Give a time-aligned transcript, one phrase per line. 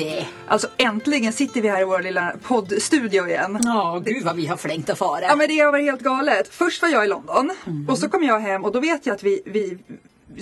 [0.00, 0.26] Cissi!
[0.48, 3.58] Alltså äntligen sitter vi här i vår lilla poddstudio igen.
[3.62, 5.24] Ja, gud vad vi har flängt och farit.
[5.28, 6.48] Ja men det har varit helt galet.
[6.54, 7.50] Först var jag i London
[7.88, 9.78] och så kom jag hem och då vet jag att vi, vi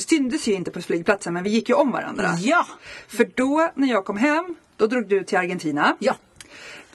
[0.00, 2.30] syntes ju inte på flygplatsen men vi gick ju om varandra.
[2.40, 2.66] Ja,
[3.08, 5.96] För då när jag kom hem då drog du till Argentina.
[5.98, 6.14] ja,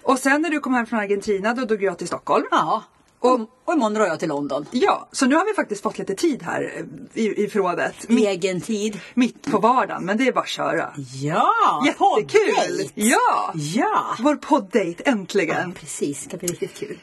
[0.02, 2.46] Och sen när du kom hem från Argentina då drog jag till Stockholm.
[2.52, 2.84] ja.
[3.24, 4.66] Och, och imorgon drar jag till London.
[4.72, 6.74] Ja, så nu har vi faktiskt fått lite tid här
[7.16, 7.96] eh, i, i förrådet.
[8.10, 9.00] Egen tid.
[9.14, 10.94] mitt på vardagen, men det är bara att köra.
[11.22, 11.54] Ja!
[11.86, 12.54] Jättekul!
[12.56, 12.92] poddejt.
[12.96, 13.52] Ja!
[13.56, 14.16] Ja!
[14.20, 15.74] Vår poddejt, Ja, äntligen.
[15.74, 16.24] precis.
[16.24, 16.98] Det ska bli riktigt kul.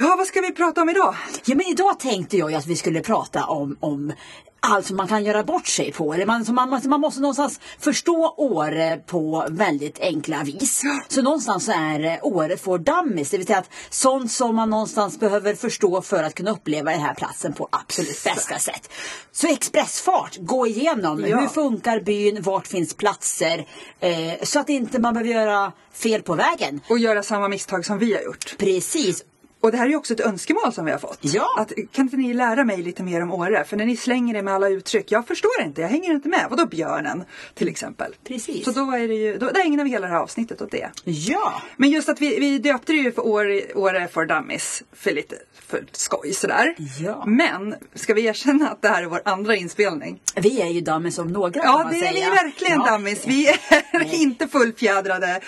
[0.00, 1.14] Ja, vad ska vi prata om idag?
[1.44, 4.12] Ja, men idag tänkte jag att vi skulle prata om, om
[4.60, 6.14] allt som man kan göra bort sig på.
[6.14, 10.82] Eller man, så man, man, man måste någonstans förstå Åre på väldigt enkla vis.
[11.08, 13.30] Så någonstans så är eh, Åre for dummies.
[13.30, 17.00] Det vill säga att sånt som man någonstans behöver förstå för att kunna uppleva den
[17.00, 18.90] här platsen på absolut bästa sätt.
[19.32, 21.24] Så expressfart, gå igenom.
[21.26, 21.40] Ja.
[21.40, 22.42] Hur funkar byn?
[22.42, 23.66] Vart finns platser?
[24.00, 26.80] Eh, så att inte man behöver göra fel på vägen.
[26.88, 28.58] Och göra samma misstag som vi har gjort.
[28.58, 29.24] Precis.
[29.60, 31.18] Och det här är ju också ett önskemål som vi har fått.
[31.20, 31.46] Ja.
[31.58, 33.64] Att, kan inte ni lära mig lite mer om Åre?
[33.64, 36.46] För när ni slänger er med alla uttryck, jag förstår inte, jag hänger inte med.
[36.50, 38.14] Vadå björnen till exempel?
[38.28, 38.64] Precis.
[38.64, 40.90] Så då är det ju, då, då ägnar vi hela det här avsnittet åt det.
[41.04, 41.62] Ja.
[41.76, 45.36] Men just att vi, vi döpte det ju för Åre, Åre for Dummies för lite
[45.68, 46.74] för skoj sådär.
[47.00, 47.24] Ja.
[47.26, 50.20] Men ska vi erkänna att det här är vår andra inspelning?
[50.36, 52.30] Vi är ju dummies om några kan Ja, man det är vi säga.
[52.30, 52.92] verkligen Ja.
[52.92, 53.26] dummies.
[53.26, 55.40] Vi är inte fullfjädrade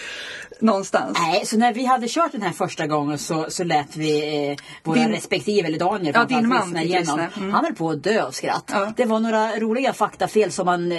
[0.60, 1.18] någonstans.
[1.20, 4.56] Nej, så när vi hade kört den här första gången så, så lät vi eh,
[4.84, 7.20] våra Din- respektive, eller Daniel Ja, din man igenom.
[7.36, 7.52] Mm.
[7.52, 8.70] Han höll på att dö av skratt.
[8.72, 8.92] Ja.
[8.96, 10.98] Det var några roliga faktafel som man eh,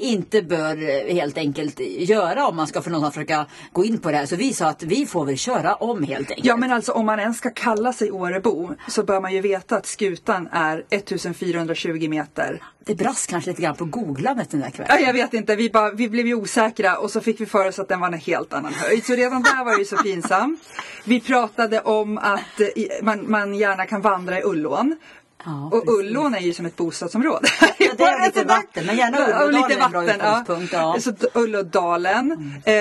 [0.00, 4.10] inte bör eh, helt enkelt göra om man ska för någonstans försöka gå in på
[4.10, 4.26] det här.
[4.26, 6.46] Så vi sa att vi får väl köra om helt enkelt.
[6.46, 9.76] Ja men alltså om man ens ska kalla sig Årebo så bör man ju veta
[9.76, 12.62] att skutan är 1420 meter.
[12.84, 14.96] Det brast kanske lite grann på googlandet den där kvällen.
[15.00, 17.68] Ja, jag vet inte, vi, bara, vi blev ju osäkra och så fick vi för
[17.68, 19.06] oss att den var en helt annan höjd.
[19.06, 20.60] Så redan där var det ju så pinsamt.
[21.04, 22.66] Vi pratade om att eh,
[23.02, 24.96] man, man gärna kan vandra i Ullån.
[25.44, 25.88] Ja, och.
[25.88, 27.48] Ullån är ju som ett bostadsområde.
[27.78, 30.72] Ja, det är lite vatten, men gärna Ja, Ullådalen lite är en bra vatten, utgångspunkt,
[30.72, 30.96] ja.
[31.00, 32.32] Så Ullådalen.
[32.64, 32.74] Eh,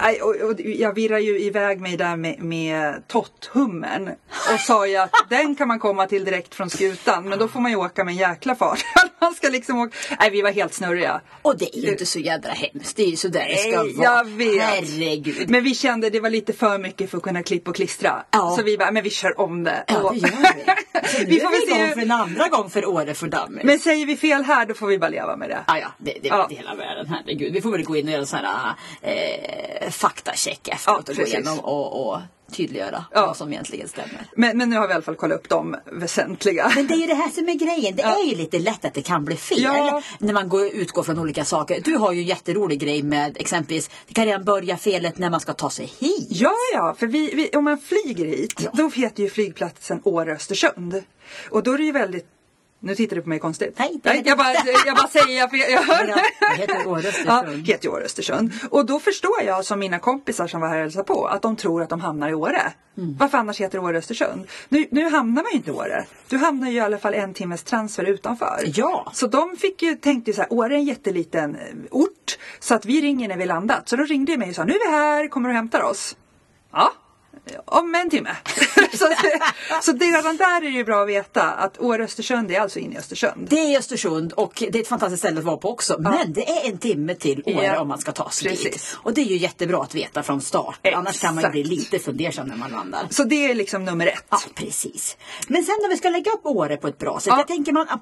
[0.00, 4.08] nej, och, och, jag virrar ju iväg mig där med, med Totthummen
[4.54, 7.60] och sa ju att den kan man komma till direkt från skutan men då får
[7.60, 8.84] man ju åka med en jäkla fart.
[9.26, 9.96] man ska liksom åka.
[10.20, 11.20] Nej, vi var helt snurriga.
[11.42, 12.96] Och det är ju inte så jädra hemskt.
[12.96, 14.04] Det är ju så där det ska Nej, vara.
[14.16, 14.62] jag vet.
[14.62, 15.50] Herregud.
[15.50, 18.24] Men vi kände det var lite för mycket för att kunna klippa och klistra.
[18.30, 18.54] Ja.
[18.58, 19.84] Så vi bara, men vi kör om det.
[19.88, 21.24] Ja, det gör vi.
[21.26, 23.64] Vi får väl se igång för en andra gång för Åre för Dummies.
[23.64, 25.58] Men säger vi fel här då får vi bara leva med det.
[25.66, 26.48] Ah, ja, det, det är Ja.
[26.50, 27.52] hela världen, herregud.
[27.52, 31.16] Vi får väl gå in och göra en sån här eh, faktacheck Ja, efteråt och
[31.16, 32.20] gå igenom och, och
[32.52, 33.26] tydliggöra Ja.
[33.26, 34.26] vad som egentligen stämmer.
[34.36, 36.72] Men, men nu har vi i alla fall kollat upp de väsentliga.
[36.74, 37.96] Men det är ju det här som är grejen.
[37.96, 38.20] Det Ja.
[38.20, 39.62] är ju lite lätt att det kan bli fel.
[39.62, 40.02] Ja.
[40.18, 41.80] När man går, utgår från olika saker.
[41.84, 45.40] Du har ju en jätterolig grej med exempelvis, det kan redan börja felet när man
[45.40, 46.26] ska ta sig hit.
[46.30, 51.02] Ja, ja, för vi, vi, om man flyger hit då heter ju flygplatsen Åre-Östersund.
[51.50, 52.26] Och då är det ju väldigt
[52.80, 53.78] nu tittar du på mig konstigt.
[53.78, 54.52] Nej, heter jag, bara,
[54.86, 56.08] jag bara säger, jag, jag hör.
[56.08, 57.28] Ja, det heter Åre-Östersund.
[57.28, 58.52] Ja, det heter ju Åre-Östersund.
[58.70, 61.56] Och då förstår jag som mina kompisar som var här och hälsade på att de
[61.56, 62.72] tror att de hamnar i Åre.
[62.98, 63.16] Mm.
[63.18, 64.46] Varför annars heter det Åre-Östersund?
[64.68, 66.06] Nu, nu hamnar man ju inte i Åre.
[66.28, 68.64] Du hamnar ju i alla fall en timmes transfer utanför.
[68.64, 69.12] Ja.
[69.14, 71.60] Så de fick ju, tänkte ju så här, Åre är en jätteliten eh,
[71.90, 72.38] ort.
[72.60, 73.88] Så att vi ringer när vi landat.
[73.88, 75.82] Så de ringde ju mig och sa, nu är vi här, kommer du och hämtar
[75.82, 76.16] oss?
[76.72, 76.92] Ja,
[77.64, 78.36] om en timme.
[78.92, 79.08] så,
[79.82, 82.94] så det, redan där är det ju bra att veta att Åre-Östersund är alltså inne
[82.94, 83.46] i Östersund.
[83.50, 85.96] Det är Östersund och det är ett fantastiskt ställe att vara på också.
[85.98, 88.62] Men det är en timme till Åre Ja, om man ska ta sig dit.
[88.62, 88.96] precis.
[89.02, 90.78] Och det är ju jättebra att veta från start.
[90.94, 91.92] Annars kan man ju bli Exakt.
[91.92, 93.06] lite fundersam när man landar.
[93.10, 94.24] Så det är liksom nummer ett.
[94.30, 95.16] Ja, precis.
[95.48, 97.26] Men sen när vi ska lägga upp Åre på ett bra sätt.
[97.26, 97.38] Ja.
[97.38, 97.98] Jag tänker man, ah,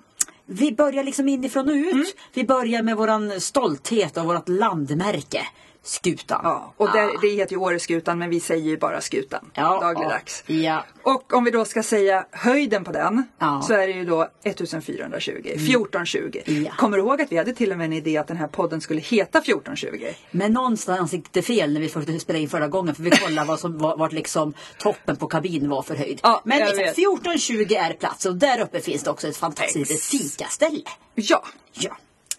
[0.47, 1.93] vi börjar liksom inifrån och ut.
[1.93, 2.07] Mm.
[2.35, 5.47] Vi börjar med våran stolthet och vårt landmärke.
[5.87, 6.41] Skutan.
[6.45, 10.43] Ja, och det, det heter ju Åreskutan men vi säger ju bara skutan Ja, dagligdags.
[10.47, 10.85] ja.
[11.03, 13.49] Och om vi då ska säga höjden på den Ja.
[13.51, 13.63] Mm.
[13.63, 16.41] så är det ju då 1420, 1420.
[16.45, 16.73] Ja.
[16.77, 18.81] Kommer du ihåg att vi hade till och med en idé att den här podden
[18.81, 20.07] skulle heta 1420?
[20.31, 22.95] Men någonstans gick det fel när vi försökte spela in förra gången.
[22.95, 26.21] För vi kollade vad som var, vart liksom toppen på kabinen var för höjd.
[26.23, 26.99] Ja, Men jag liksom, vet.
[26.99, 30.83] 1420 är plats och där uppe finns det också ett fantastiskt fikaställe.
[31.15, 31.97] Ja, Ja.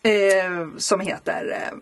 [0.09, 1.77] eh, som heter eh,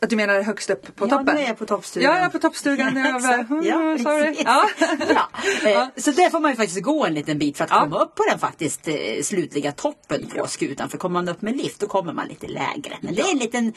[0.00, 1.34] Att du menar högst upp på ja, toppen?
[1.34, 2.10] nu är jag på toppstugan.
[2.12, 2.96] Ja, jag är på toppstugan.
[3.16, 3.50] Exakt.
[3.50, 4.36] mm, Ja, sorry.
[4.44, 4.68] Ja.
[5.64, 5.90] Ja.
[5.96, 7.80] Så där får man ju faktiskt gå en liten bit för att Ja.
[7.80, 10.88] komma upp på den faktiskt eh, slutliga toppen på skutan.
[10.88, 12.96] För kommer man upp med lift då kommer man lite lägre.
[13.00, 13.72] Men det är en liten,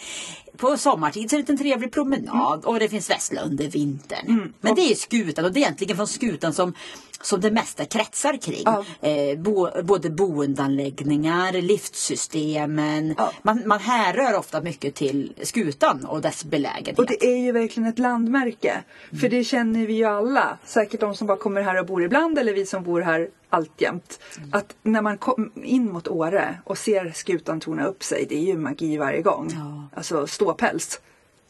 [0.58, 4.54] på sommartid så är det en liten trevlig promenad och det finns vessla under vintern.
[4.62, 6.74] Men det är skutan och det är egentligen från skutan som
[7.22, 8.64] som det mesta kretsar kring.
[8.66, 8.86] Ja.
[9.02, 13.16] Eh, bo, både boendeanläggningar, liftsystemen.
[13.18, 13.32] Ja.
[13.42, 17.00] Man, man härrör ofta mycket till skutan och dess belägenhet.
[17.00, 18.84] Och det är ju verkligen ett landmärke.
[19.22, 20.58] För det känner vi ju alla.
[20.66, 24.20] Säkert de som bara kommer här och bor ibland eller vi som bor här alltjämt.
[24.52, 28.46] Att när man kommer in mot Åre och ser skutan torna upp sig, det är
[28.46, 29.50] ju magi varje gång.
[29.54, 29.98] Ja.
[29.98, 31.02] Alltså ståpäls.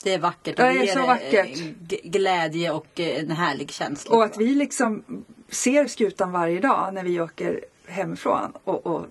[0.04, 0.58] Det är vackert.
[0.58, 1.60] Det är ger, så eh, vackert.
[2.04, 4.16] Glädje och eh, en härlig känsla.
[4.16, 5.04] Och att vi liksom
[5.52, 9.06] ser skutan varje dag när vi åker hemifrån och, och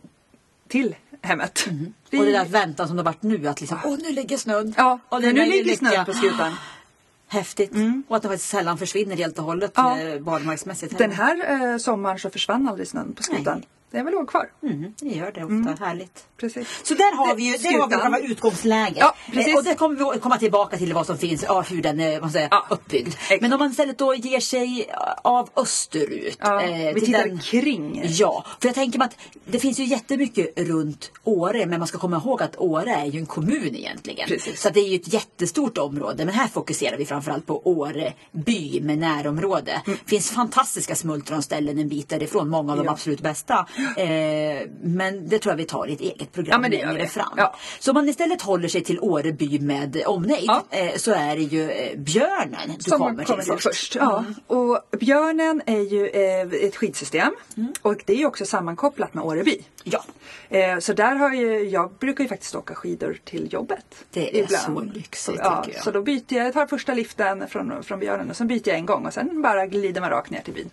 [0.69, 1.67] till hemmet.
[1.71, 1.93] Mm.
[2.05, 4.75] Och det där väntan som det har varit nu att liksom, åh nu ligger snön.
[4.77, 6.53] Ja, och nu där ligger snön på skutan.
[7.29, 7.73] Häftigt.
[8.09, 10.01] Och att det faktiskt sällan försvinner helt och hållet Ja.
[10.01, 10.99] eh, barmarksmässigt.
[10.99, 13.59] Den här eh, sommaren så försvann aldrig snön på skutan.
[13.59, 13.69] Nej.
[13.91, 14.51] Den väl låg kvar.
[14.63, 15.85] Mm, det gör det ofta.
[15.85, 16.25] Härligt.
[16.37, 16.69] Precis.
[16.85, 18.97] Så där har vi ju det själva utgångsläget.
[18.99, 19.49] Ja, precis.
[19.53, 22.21] Eh, Och det kommer vi komma tillbaka till vad som finns, ja, hur den är
[22.21, 23.09] vad säger, Ja, uppbyggd.
[23.09, 23.43] exakt.
[23.43, 26.37] Men om man istället då ger sig eh, av österut.
[26.41, 28.03] Ja, eh, vi till tittar den- kring.
[28.09, 31.99] Ja, för jag tänker mig att det finns ju jättemycket runt Åre men man ska
[31.99, 34.29] komma ihåg att Åre är ju en kommun egentligen.
[34.29, 34.61] Precis.
[34.61, 38.81] Så det är ju ett jättestort område men här fokuserar vi framförallt på Åre by
[38.81, 39.83] med närområde.
[39.87, 42.93] Det finns fantastiska smultronställen en bit därifrån, många av de Ja.
[42.93, 43.67] absolut bästa.
[43.97, 47.33] Eh, men det tror jag vi tar i ett eget program Ja, längre fram.
[47.37, 47.55] Ja.
[47.79, 50.65] Så om man istället håller sig till Åre by med omnejd Ja.
[50.71, 53.63] eh, så är det ju eh, björnen du Som kommer, till först.
[53.63, 53.95] först.
[53.95, 54.25] Ja.
[54.47, 57.73] Och björnen är ju eh, ett skidsystem Mm.
[57.83, 59.63] och det är ju också sammankopplat med Åreby.
[59.85, 60.05] Ja.
[60.49, 63.85] Eh, så där har ju, jag brukar ju faktiskt åka skidor till jobbet.
[64.13, 65.83] Det är så lyxigt, så, ja, jag.
[65.83, 68.77] Så då byter jag, jag tar första liften från, från björnen och sen byter jag
[68.79, 70.71] en gång och sen bara glider man rakt ner till byn.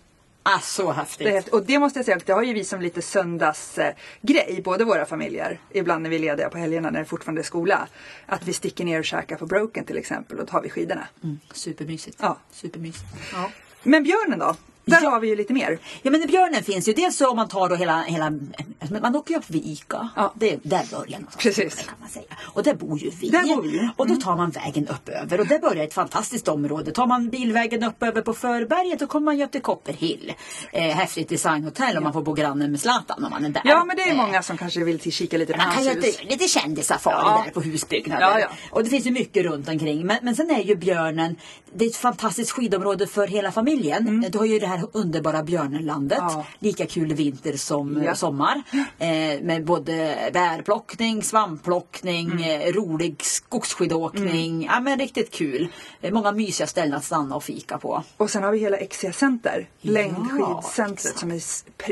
[0.48, 1.26] Ah, så häftigt.
[1.26, 4.84] Det och det måste jag säga, det har ju vi som lite söndagsgrej, grej, båda
[4.84, 5.60] våra familjer.
[5.70, 7.88] Ibland när vi är lediga på helgerna när det fortfarande är skola.
[8.26, 11.08] Att vi sticker ner och käkar på Broken till exempel och då har vi skidorna.
[11.24, 12.18] Mm, supermysigt.
[12.20, 12.38] Ja.
[12.52, 13.06] Supermysigt.
[13.32, 13.50] Ja.
[13.82, 14.56] Men björnen då?
[14.86, 15.10] Där Ja.
[15.10, 15.78] har vi ju lite mer.
[16.02, 16.92] Ja men björnen finns ju.
[16.92, 18.30] Dels så om man tar då hela, hela
[19.02, 20.08] man åker ju upp vid Ica.
[20.16, 20.32] Ja.
[20.36, 21.36] Det är där börjar någonstans.
[21.42, 21.74] Precis.
[21.86, 22.24] Kan man säga.
[22.42, 23.28] Och där bor ju vi.
[23.30, 23.78] Där bor vi.
[23.78, 23.90] Mm.
[23.96, 26.90] Och då tar man vägen upp över och där börjar ett fantastiskt område.
[26.92, 30.32] Tar man bilvägen upp över på Förberget då kommer man ju upp till Copperhill.
[30.72, 33.62] Eh, häftigt designhotell om man får bo granne med Zlatan om man är där.
[33.64, 35.74] Ja men det är Eh, många som kanske vill till kika lite på man kan
[35.74, 36.04] hans ju hus.
[36.04, 37.42] lite, lite kändissafari Ja.
[37.46, 38.22] där på husbyggnader.
[38.22, 38.46] Ja, ja.
[38.70, 40.06] Och det finns ju mycket runt omkring.
[40.06, 41.36] Men, men sen är ju björnen,
[41.74, 44.26] det är ett fantastiskt skidområde för hela familjen.
[44.30, 46.18] Du har ju det här underbara björnenlandet.
[46.18, 46.32] Mm.
[46.32, 46.46] Ja.
[46.58, 48.14] Lika kul vinter som Ja.
[48.14, 48.62] sommar.
[48.98, 49.08] Eh,
[49.42, 52.60] med både bärplockning, svampplockning, Mm.
[52.60, 54.64] eh, rolig skogsskidåkning.
[54.64, 55.68] Ja men riktigt kul.
[56.00, 58.02] Eh, många mysiga ställen att stanna och fika på.
[58.16, 61.40] Och sen har vi hela XC Center, Ja, längdskidcentret som är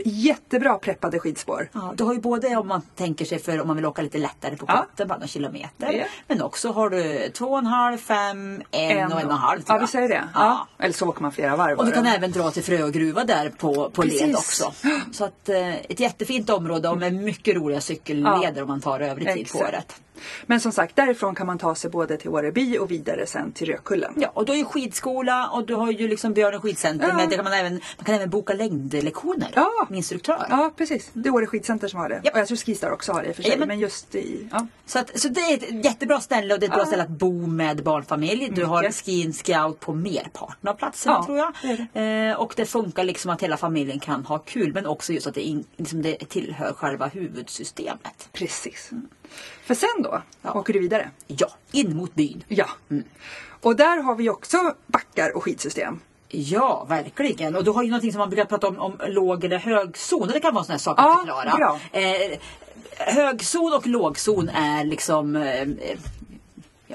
[0.04, 1.68] jättebra preppade skidspår.
[1.72, 4.18] Ja, du har ju både om man tänker sig för om man vill åka lite
[4.18, 4.76] lättare på Ja.
[4.76, 5.92] kotten, bara några kilometer.
[5.92, 6.04] Ja.
[6.28, 9.62] Men också har du två och en halv, fem, en, och en och en halv.
[9.66, 10.24] Ja vi säger det.
[10.34, 10.40] Ja.
[10.78, 10.84] Ja.
[10.84, 13.90] Eller så åker man flera varv Och du kan även dra till Frögruva där på,
[13.90, 14.72] på led också.
[15.12, 19.26] Så att eh, ett jättefint område och med mycket roliga cykelleder om man tar övrig
[19.34, 19.74] tid på Exakt.
[19.74, 20.00] året.
[20.46, 23.66] Men som sagt, därifrån kan man ta sig både till Åreby och vidare sen till
[23.68, 24.14] Rökullen.
[24.16, 27.08] Ja, och du har ju skidskola och du har ju liksom Björnen skidcenter.
[27.08, 27.16] Ja.
[27.16, 29.86] Men det kan man, även, man kan även boka längdlektioner Ja.
[29.88, 30.46] med instruktör.
[30.50, 31.10] Ja, precis.
[31.12, 32.20] Det är Åre skidcenter som har det.
[32.24, 32.34] Japp.
[32.34, 33.48] Och jag tror Skistar också har det i och för sig.
[33.50, 33.68] Jajamän.
[33.68, 34.48] Men just i...
[34.52, 34.66] Ja.
[34.86, 36.86] Så, att, så det är ett jättebra ställe och det är ett bra Ja.
[36.86, 38.50] ställe att bo med barnfamilj.
[38.52, 38.96] Du har Mycket.
[38.96, 41.52] ski and scout på merparten av platserna Ja, tror jag.
[41.62, 45.12] det är Eh, och det funkar liksom att hela familjen kan ha kul men också
[45.12, 48.28] just att det, in, liksom det tillhör själva huvudsystemet.
[48.32, 48.90] Precis.
[49.64, 50.52] För sen då Ja.
[50.52, 51.10] åker du vidare.
[51.26, 52.44] Ja, in mot byn.
[52.48, 52.66] Ja.
[53.60, 54.56] Och där har vi också
[54.86, 56.00] backar och skidsystem.
[56.28, 57.56] Ja, verkligen.
[57.56, 60.28] Och du har ju någonting som man brukar prata om, om låg eller högzon.
[60.28, 61.56] Det kan vara en sån här sak Ja, att förklara.
[61.56, 61.78] bra.
[61.92, 62.38] Eh,
[62.98, 65.68] högzon och lågzon är liksom eh,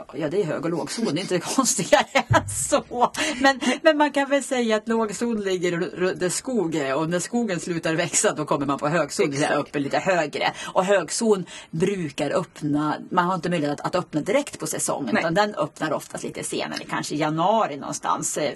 [0.08, 3.12] Ja, ja, det är hög och lågzon, det är inte konstigare än så.
[3.42, 5.72] Men, men man kan väl säga att lågzon ligger
[6.16, 9.98] där skog är och när skogen slutar växa då kommer man på högzon, uppe lite
[10.00, 10.52] högre.
[10.74, 15.22] Och högzon brukar öppna, man har inte möjlighet att, att öppna direkt på säsongen Nej.
[15.22, 18.38] utan den öppnar oftast lite senare, kanske i januari någonstans.
[18.38, 18.52] Eh,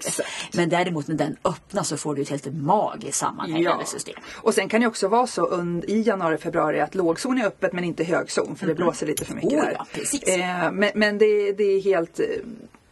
[0.53, 4.15] Men däremot när den öppnar så får du ett helt magiskt sammanhängande system.
[4.35, 7.73] Och sen kan det också vara så und- i januari, februari att lågzon är öppet
[7.73, 9.75] men inte högzon för det blåser lite för mycket Oh, där.
[9.79, 10.23] ja, precis.
[10.23, 11.25] Eh, men men det,
[11.57, 12.25] det är helt eh,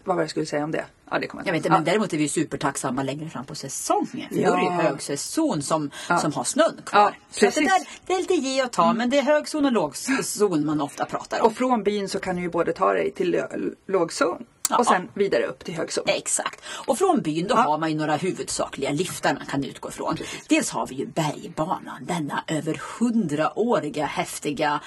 [0.03, 0.85] vad var det jag skulle säga om det?
[1.11, 1.73] Ja, det kommer Jag vet inte, ja.
[1.73, 4.29] men däremot är vi supertacksamma längre fram på säsongen.
[4.29, 4.49] För Ja.
[4.49, 7.01] då är det högsäsong som, som har snön kvar.
[7.01, 7.13] Ja,
[7.51, 10.65] så det, där, det är lite ge och ta, men det är högzon och lågzon
[10.65, 11.47] man ofta pratar om.
[11.47, 13.41] Och från byn så kan du ju både ta dig till
[13.87, 14.77] lågzon Ja.
[14.77, 16.03] och sen vidare upp till högzon.
[16.07, 16.61] Exakt.
[16.87, 20.17] Och från byn då har man ju några huvudsakliga liftar man kan utgå ifrån.
[20.49, 24.79] Dels har vi ju bergbanan, denna över hundraåriga häftiga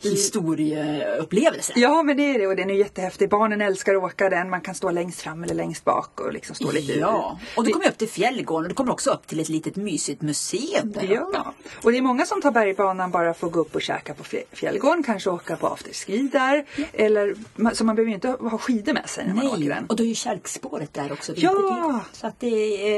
[0.00, 1.72] historieupplevelse.
[1.76, 3.28] Ja men det är det och den är jättehäftig.
[3.30, 4.50] Barnen älskar att åka den.
[4.50, 7.72] Man kan stå längst fram eller längst bak och liksom stå lite Ja, och du
[7.72, 11.02] kommer upp till Fjällgården och du kommer också upp till ett litet mysigt museum där
[11.02, 11.10] uppe.
[11.34, 14.14] Ja, och det är många som tar bergbanan bara för att gå upp och käka
[14.14, 16.64] på fjä- fjällgården, kanske åka på afterski där.
[16.92, 19.68] Eller, ma- så man behöver ju inte ha skidor med sig när man åker Nej,
[19.68, 19.86] den.
[19.86, 21.32] och då är ju kälkspåret där också.
[21.36, 22.00] Ja!
[22.12, 22.46] Så att det,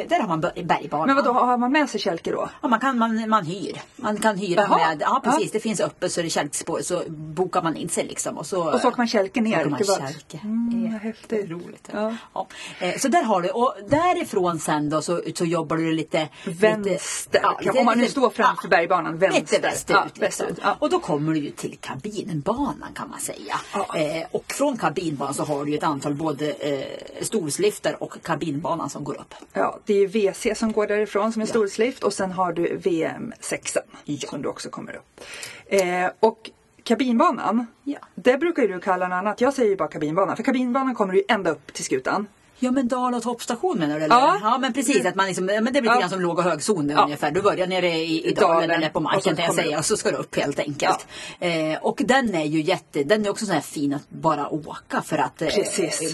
[0.01, 1.07] är- där har man ber- bergbanan.
[1.07, 2.49] Men vad då har man med sig kälke då?
[2.63, 3.81] Ja, man, kan, man, man hyr.
[3.97, 4.77] Man kan hyra Jaha.
[4.89, 5.51] med, ja precis, Ja.
[5.53, 8.39] det finns öppet så är det kälkspår så bokar man in sig liksom.
[8.39, 10.41] Och så, Och så åker man kälke ner åker man kälke.
[10.43, 11.51] Mm, vad häftigt.
[11.51, 11.89] Roligt.
[11.93, 12.15] Ja.
[12.35, 12.47] Ja.
[12.81, 17.43] Eh, Så där har du, och därifrån sen då så, så jobbar du lite Vänster.
[17.61, 19.41] Lite, Om man nu står framför bergbanan, vänster.
[19.41, 20.19] Lite västerut.
[20.19, 20.47] Liksom.
[20.79, 23.55] Och då kommer du ju till kabinbanan kan man säga.
[23.75, 28.91] Eh, och från kabinbanan så har du ju ett antal både eh, stolsliftar och kabinbanan
[28.91, 29.35] som går upp.
[29.53, 31.51] Ja, det är WC som går därifrån som är Ja.
[31.51, 34.29] stolslift och sen har du VM6 Ja.
[34.29, 35.21] som du också kommer upp.
[35.67, 36.51] Eh, och
[36.83, 37.99] kabinbanan, Ja.
[38.15, 39.41] det brukar ju du kalla något annat.
[39.41, 42.27] Jag säger ju bara kabinbanan för kabinbanan kommer ju ända upp till skutan.
[42.65, 44.05] Ja men dal och toppstation menar du?
[44.05, 44.17] Eller?
[44.17, 44.39] Ja.
[44.43, 46.01] ja men precis, att man liksom, ja, men det är lite Ja.
[46.01, 47.05] gran som låg och högzon Ja.
[47.05, 47.31] ungefär.
[47.31, 49.97] Du börjar nere i, i dalen, dalen, eller på marken kan jag säga och så
[49.97, 51.07] ska du upp helt enkelt.
[51.41, 55.03] Eh, och den är ju jätte, den är också så här fin att bara åka
[55.03, 55.49] för att eh,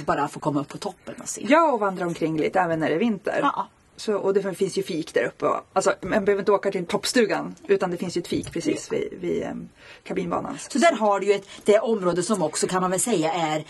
[0.07, 1.47] bara få komma upp på toppen och se.
[1.49, 3.39] Ja, och vandra omkring lite även när det är vinter.
[3.43, 3.69] Ja.
[3.97, 5.47] Så, och det finns ju fik där uppe.
[5.47, 8.93] och- Alltså, man behöver inte åka till toppstugan utan det finns ju ett fik precis
[8.93, 9.69] vid, vid um,
[10.05, 10.59] kabinbanan.
[10.69, 13.65] Så där har du ju ett, det område som också kan man väl säga är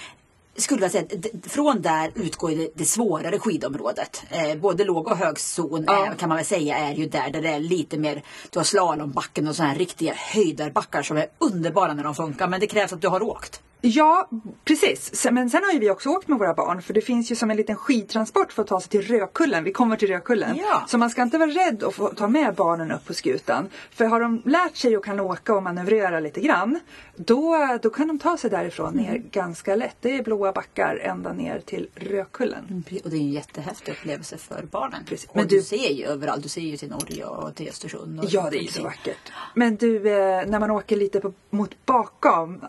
[0.61, 1.05] skulle jag säga,
[1.49, 4.23] från där utgår det, det svårare skidområdet.
[4.31, 6.07] Eh, både låg och högzon Ja.
[6.07, 8.64] eh, kan man väl säga är ju där, där det är lite mer, du har
[8.64, 12.49] slalombacken och sådana här riktiga höjdarbackar som är underbara när de funkar.
[12.49, 13.61] Men det krävs att du har åkt.
[13.83, 14.29] Ja,
[14.65, 15.27] precis.
[15.31, 17.51] Men sen har ju vi också åkt med våra barn för det finns ju som
[17.51, 19.65] en liten skidtransport för att ta sig till Rökullen.
[19.65, 20.57] Vi kommer till Rökullen.
[20.57, 20.85] Ja.
[20.89, 23.69] Så man ska inte vara rädd att få ta med barnen upp på skutan.
[23.91, 26.81] För har de lärt sig och kan åka och manövrera lite grann
[27.17, 29.23] då, då kan de ta sig därifrån ner Mm.
[29.31, 29.97] ganska lätt.
[30.01, 32.85] Det är blåa backar ända ner till Rökullen.
[33.05, 35.05] Och det är en jättehäftig upplevelse för barnen.
[35.07, 35.29] Precis.
[35.35, 38.19] Men du, du- ser ju överallt, du ser ju till Norge och till Östersund.
[38.21, 39.33] Och Ja, det är ju så vackert.
[39.55, 42.61] Men du, eh, när man åker lite på, mot bakom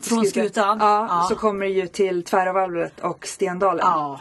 [0.00, 0.78] Från skutan?
[0.80, 1.26] Ja, Ja.
[1.28, 3.80] så kommer det ju till Tväravalvet och Stendalen.
[3.86, 4.20] Ja,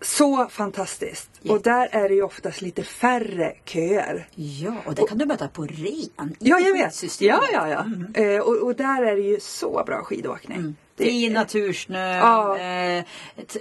[0.00, 1.30] Så fantastiskt.
[1.40, 4.28] Jätte- Och där är det ju oftast lite färre köer.
[4.34, 6.36] ja, och det kan du möta på ren.
[6.38, 6.94] Ja, jag vet.
[6.94, 7.40] Systemet.
[7.52, 7.84] Ja, ja,
[8.14, 8.22] ja.
[8.22, 10.76] Eh, och, och där är det ju så bra skidåkning.
[10.96, 12.16] Det- Fin natursnö.
[12.16, 12.58] Ja.
[12.58, 13.04] Eh,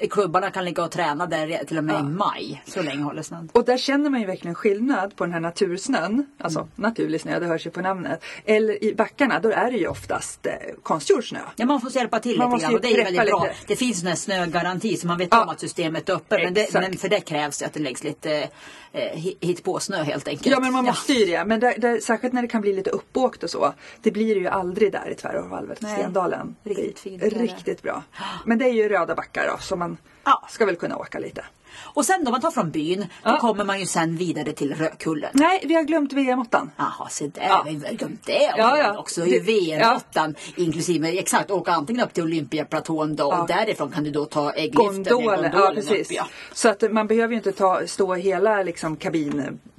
[0.09, 2.63] klubbarna kan ligga och träna där till och med i maj.
[2.67, 3.49] Så länge håller snön.
[3.53, 6.71] Och där känner man ju verkligen skillnad på den här natursnön, alltså Mm.
[6.75, 8.23] naturlig snö, det hörs ju på namnet.
[8.45, 11.39] Eller i backarna, då är det ju oftast eh, konstgjord snö.
[11.55, 13.43] Ja, man får hjälpa till Man lite grann och det är väldigt bra.
[13.43, 13.55] lite.
[13.67, 15.43] Det finns en snögaranti så man vet Ja.
[15.43, 16.37] om att systemet är uppe.
[16.43, 18.47] Men, men för det krävs att det läggs lite
[18.95, 20.47] eh, hit på snö helt enkelt.
[20.47, 21.45] Ja men man måste ju det.
[21.45, 23.73] Men där, där, särskilt när det kan bli lite uppåkt och så.
[24.01, 25.97] Det blir ju aldrig där i Tvärvalvet, Nej.
[25.99, 26.55] Stendalen.
[26.63, 27.23] Riktigt fint.
[27.23, 28.03] Riktigt bra.
[28.45, 30.47] Men det är ju röda backar då, så man Ja.
[30.49, 31.45] ska väl kunna åka lite.
[31.83, 33.37] Och sen då man tar från byn, då Ja.
[33.37, 35.29] kommer man ju sen vidare till Rökullen.
[35.33, 36.69] Nej, vi har glömt VM8.
[36.77, 37.43] Jaha, se där.
[37.47, 37.63] Ja.
[37.67, 38.97] Vi har glömt det Ja, ja.
[38.97, 39.21] också.
[39.21, 43.41] Det Det- VM-8 inklusive, exakt, åka antingen upp till Olympiaplatån då Ja.
[43.41, 46.11] och därifrån kan du då ta äggliften Gondolen, ja precis.
[46.11, 46.17] upp.
[46.17, 46.27] Ja.
[46.53, 48.95] Så att man behöver ju inte ta, stå hela liksom,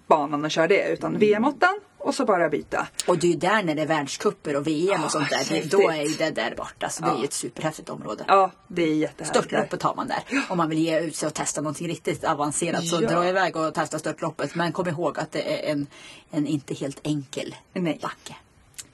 [0.08, 0.88] kabinbanan och köra det.
[0.88, 1.66] Utan VM8
[1.98, 2.86] och så bara byta.
[3.06, 5.44] Och det är ju där när det är världskupper och VM och sånt där.
[5.48, 6.88] Det, då är ju det där borta.
[6.88, 8.25] Så det är ju ett superhäftigt område.
[8.28, 9.18] Ja, det är jättehärligt.
[9.18, 9.25] där.
[9.25, 10.22] Störtloppet har man där.
[10.48, 13.08] Om man vill ge ut sig och testa någonting riktigt avancerat så Ja.
[13.08, 14.54] dra iväg och testa störtloppet.
[14.54, 15.86] Men kom ihåg att det är en,
[16.30, 17.98] en inte helt enkel Nej.
[18.02, 18.36] backe.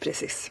[0.01, 0.51] Precis.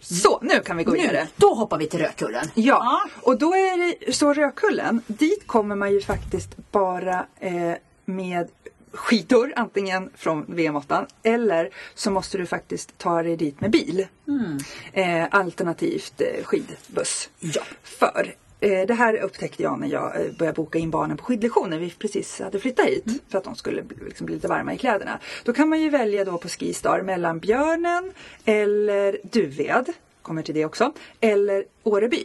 [0.00, 1.28] Så, nu kan vi gå vidare.
[1.36, 2.50] Då hoppar vi till Rökullen.
[2.54, 7.72] Ja, och då är det så Rökullen, dit kommer man ju faktiskt bara eh,
[8.04, 8.48] med
[8.92, 14.06] skidor, antingen från VM8 eller så måste du faktiskt ta dig dit med bil.
[14.92, 17.30] Eh, alternativt eh, skidbuss.
[17.40, 17.62] Ja.
[17.82, 21.78] För eh, det här upptäckte jag när jag eh, började boka in barnen på skidlektioner.
[21.78, 24.78] Vi precis hade flyttat hit för att de skulle bli, liksom, bli lite varma i
[24.78, 25.18] kläderna.
[25.44, 28.12] Då kan man ju välja då på Skistar mellan Björnen
[28.44, 29.92] eller Duved,
[30.22, 32.24] kommer till det också, eller Åreby.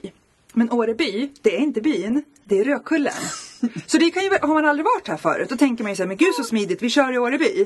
[0.53, 3.13] Men Åreby, det är inte byn, det är Rökullen.
[3.87, 6.03] Så det kan ju, har man aldrig varit här förut, då tänker man ju så
[6.03, 7.65] här, men gud så smidigt, vi kör i Åreby.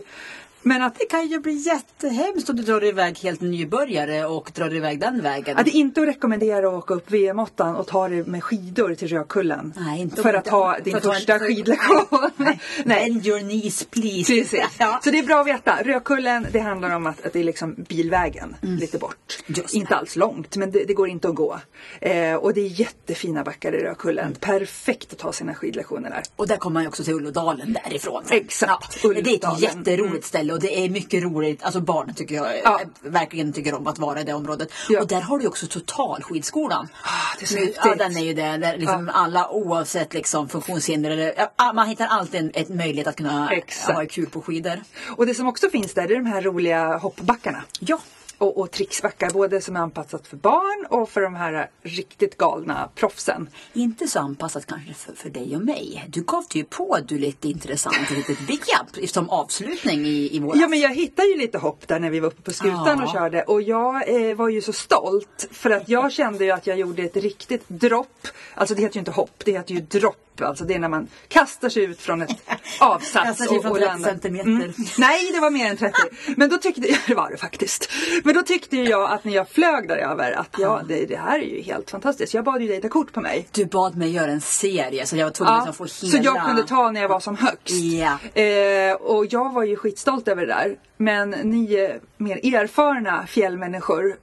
[0.62, 4.74] Men att Det kan ju bli jättehemskt om du drar iväg helt nybörjare och drar
[4.76, 5.56] iväg den vägen.
[5.58, 8.96] Ja, det är inte att rekommendera att åka upp VM8 och ta det med skidor
[8.96, 9.74] till Rödkullen.
[9.78, 12.30] Nej, inte för att ha för din att ha en- första skidlektion.
[12.38, 12.60] Nej.
[12.86, 14.34] Bend your knees please.
[14.34, 14.62] Precis.
[14.80, 15.00] Ja.
[15.04, 15.84] Så det är bra att veta.
[15.84, 19.40] Rödkullen, det handlar om att, att det är liksom bilvägen lite bort.
[19.48, 19.62] Mm.
[19.62, 21.60] Just inte alls långt, men det, det går inte att gå.
[22.02, 24.26] Eh, och det är jättefina backar i Rödkullen.
[24.26, 24.38] Mm.
[24.68, 26.24] Perfekt att ta sina skidlektioner där.
[26.36, 28.24] Och där kommer man ju också till Ullådalen därifrån.
[28.30, 31.64] Exakt, Ja, det är ett jätteroligt ställe och det är mycket roligt.
[31.64, 32.80] Alltså barnen tycker jag Ja.
[32.82, 34.70] eh, verkligen tycker om att vara i det området.
[34.90, 35.02] Ja.
[35.02, 36.88] Och där har du ju också totalskidskolan.
[37.04, 37.10] Ah,
[37.40, 38.58] det är så Nu- ja, den är ju det.
[38.58, 43.16] Där liksom alla oavsett liksom funktionshinder eller ja, man hittar alltid en, ett möjlighet att
[43.16, 43.98] kunna Exakt.
[43.98, 44.82] ha kul på skidor.
[45.18, 47.64] Och det som också finns där, det är de här roliga hoppbackarna.
[47.80, 48.00] Ja.
[48.38, 52.90] Och, och tricksbackar, både som är anpassat för barn och för de här riktigt galna
[52.96, 53.50] proffsen.
[53.74, 56.06] Inte så anpassat kanske för, för dig och mig.
[56.08, 60.58] Du gav ju på du lite intressant, litet big jump som avslutning i, i våra...
[60.58, 63.04] Ja men jag hittade ju lite hopp där när vi var uppe på skutan Ja.
[63.04, 66.68] och körde och jag eh, var ju så stolt för att jag kände ju att
[66.68, 68.28] jag gjorde ett riktigt dropp.
[68.54, 70.27] Alltså det heter ju inte hopp, det heter ju dropp.
[70.46, 72.30] Alltså det är när man kastar sig ut från ett
[72.80, 74.74] avsats Kastar sig från 30 centimeter.
[74.98, 75.94] Nej det var mer än 30.
[76.36, 77.90] Men då tyckte jag, det var det faktiskt.
[78.24, 81.56] Men då tyckte jag att när jag flög däröver att ja det, det här är
[81.56, 82.34] ju helt fantastiskt.
[82.34, 83.48] Jag bad ju dig ta kort på mig.
[83.52, 86.12] Du bad mig göra en serie så jag var tvungen Ja, att få hela...
[86.12, 87.76] så jag kunde ta när jag var som högst.
[87.76, 88.42] Ja.
[88.42, 90.76] Eh, och jag var ju skitstolt över det där.
[90.98, 94.18] Men ni eh, mer erfarna fjällmänniskor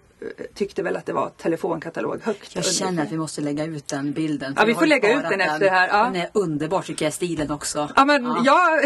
[0.55, 2.55] tyckte väl att det var telefonkatalog högt.
[2.55, 4.55] Jag känner att vi måste lägga ut den bilden.
[4.59, 6.05] Ja, vi får lägga ut sparat den efter här, ja.
[6.05, 7.89] Den är underbar tycker jag, stilen också.
[7.97, 8.85] Ja men jag...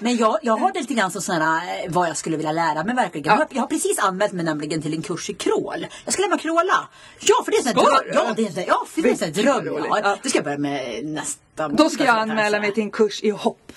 [0.00, 2.84] Men jag, jag har det lite grann som sådana, eh, vad jag skulle vilja lära
[2.84, 3.26] mig verkligen.
[3.26, 3.46] Ja.
[3.50, 5.86] Jag, har, precis anmält mig nämligen till en kurs i crawl.
[6.04, 6.88] Jag ska lära mig crawla.
[7.20, 8.14] Ja, för det är en dröm.
[8.14, 10.00] Ja, det är en ja, för det är en sån här Vilken dröm jag har.
[10.02, 10.18] Ja.
[10.22, 13.22] Det ska jag börja med nästa Då ska jag måndag, anmäla mig till en kurs
[13.22, 13.72] i hopp.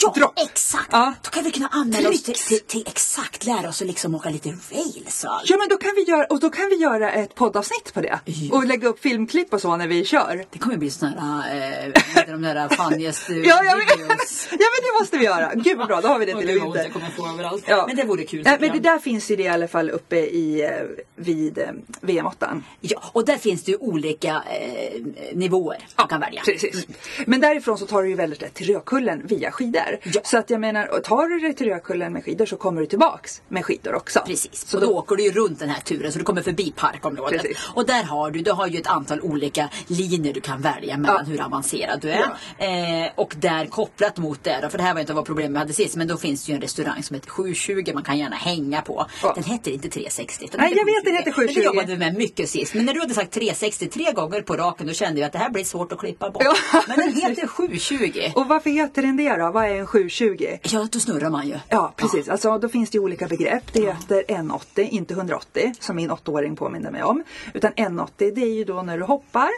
[0.00, 0.32] Ja, Dropp.
[0.36, 0.88] exakt!
[0.92, 1.14] Ja.
[1.22, 4.30] Då kan vi kunna anmäla oss till, till, till exakt lära oss att liksom åka
[4.30, 5.50] lite rails och allt.
[5.50, 8.20] Ja men då kan vi göra, och då kan vi göra ett poddavsnitt på det.
[8.24, 8.56] Ja.
[8.56, 10.44] Och lägga upp filmklipp och så när vi kör.
[10.50, 13.98] Det kommer bli sådana här, äh, de där funniest Ja, vet.
[13.98, 14.48] videos.
[14.50, 15.52] ja men det måste vi göra.
[15.54, 16.82] Gud vad bra, då har vi det till vinter.
[16.82, 17.64] jag kommer få överallt.
[17.66, 17.84] Ja.
[17.86, 18.42] Men det vore kul.
[18.44, 20.70] Ja, men det där finns ju det i alla fall uppe i, eh,
[21.16, 21.64] vid eh,
[22.00, 22.62] VM8.
[22.80, 25.02] Ja, och där finns det ju olika eh,
[25.32, 26.42] nivåer man kan välja.
[26.44, 26.86] Precis.
[27.26, 29.87] Men därifrån så tar du ju väldigt rätt till Rödkullen via skidor.
[30.02, 30.20] Ja.
[30.24, 33.42] Så att jag menar, tar du dig till Rödkullen med skidor så kommer du tillbaks
[33.48, 34.20] med skidor också.
[34.26, 36.72] Precis, Så och då åker du ju runt den här turen så du kommer förbi
[36.76, 37.42] parkområdet.
[37.42, 37.58] Precis.
[37.74, 41.16] Och där har du, du har ju ett antal olika linjer du kan välja mellan
[41.26, 41.32] Ja.
[41.32, 42.22] hur avancerad du är.
[42.58, 45.58] Eh, och där kopplat mot det då, för det här var inte vad problemet vi
[45.58, 48.36] hade sist, men då finns det ju en restaurang som heter 720 man kan gärna
[48.36, 49.06] hänga på.
[49.22, 49.32] Ja.
[49.34, 50.44] Den heter inte 360.
[50.44, 51.32] utan Nej, jag vet, den 720.
[51.32, 51.60] heter Men 720.
[51.60, 52.74] Det jobbade vi med mycket sist.
[52.74, 55.38] Men när du hade sagt 360 tre gånger på raken då kände jag att det
[55.38, 56.42] här blir svårt att klippa bort.
[56.44, 56.82] Ja.
[56.88, 58.32] Men den heter 720.
[58.34, 59.50] Och varför heter den det då?
[59.50, 60.58] Vad är en 720?
[60.62, 61.58] Ja, då snurrar man ju.
[61.68, 62.28] Ja, precis.
[62.28, 63.72] Alltså, då finns det ju olika begrepp.
[63.72, 67.24] Det heter N80, inte 180, som min åttaåring påminde mig om.
[67.54, 69.50] Utan N80, det är ju då när du hoppar,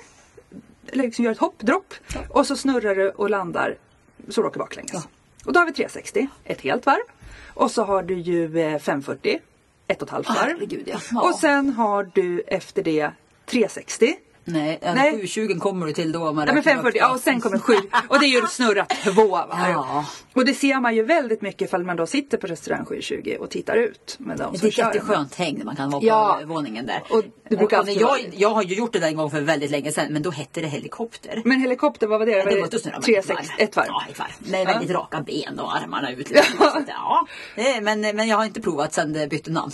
[0.86, 1.94] eller liksom gör ett hoppdropp,
[2.28, 3.76] och så snurrar du och landar
[4.28, 5.08] så du åker baklänges.
[5.44, 7.02] Och då har vi 360, ett helt varv.
[7.54, 9.40] Och så har du ju eh, 540,
[9.86, 10.36] ett och ett halvt varv.
[10.38, 10.98] Herregud, ja.
[11.10, 11.28] Ja.
[11.28, 13.10] Och sen har du efter det
[13.46, 14.16] 360.
[14.44, 15.10] Nej, Nej.
[15.12, 16.18] 720 kommer du till då.
[16.18, 17.14] Man Ja men räknar 540, upp ja det.
[17.14, 17.72] och sen kommer 7.
[18.08, 19.70] Och det är ju snurra två varv.
[19.70, 20.04] Ja.
[20.34, 23.50] Och det ser man ju väldigt mycket ifall man då sitter på restaurang 720 och
[23.50, 26.40] tittar ut med de Det är ett jätteskönt häng när man kan vara på Ja.
[26.44, 27.02] våningen där.
[27.10, 29.40] Och det brukar Och alltid jag, jag har ju gjort det där en gång för
[29.40, 31.42] väldigt länge sedan men då hette det helikopter.
[31.44, 32.32] Men helikopter, vad var det?
[32.32, 33.46] det var var inte snurra, men 3, ett 6, varv.
[33.58, 33.86] ett varv.
[33.88, 34.28] Ja, ett varv.
[34.38, 34.64] Med Ja.
[34.64, 36.30] väldigt raka ben och armarna ut.
[36.88, 37.26] Ja,
[37.56, 39.72] det är- men, men jag har inte provat sedan det bytte namn.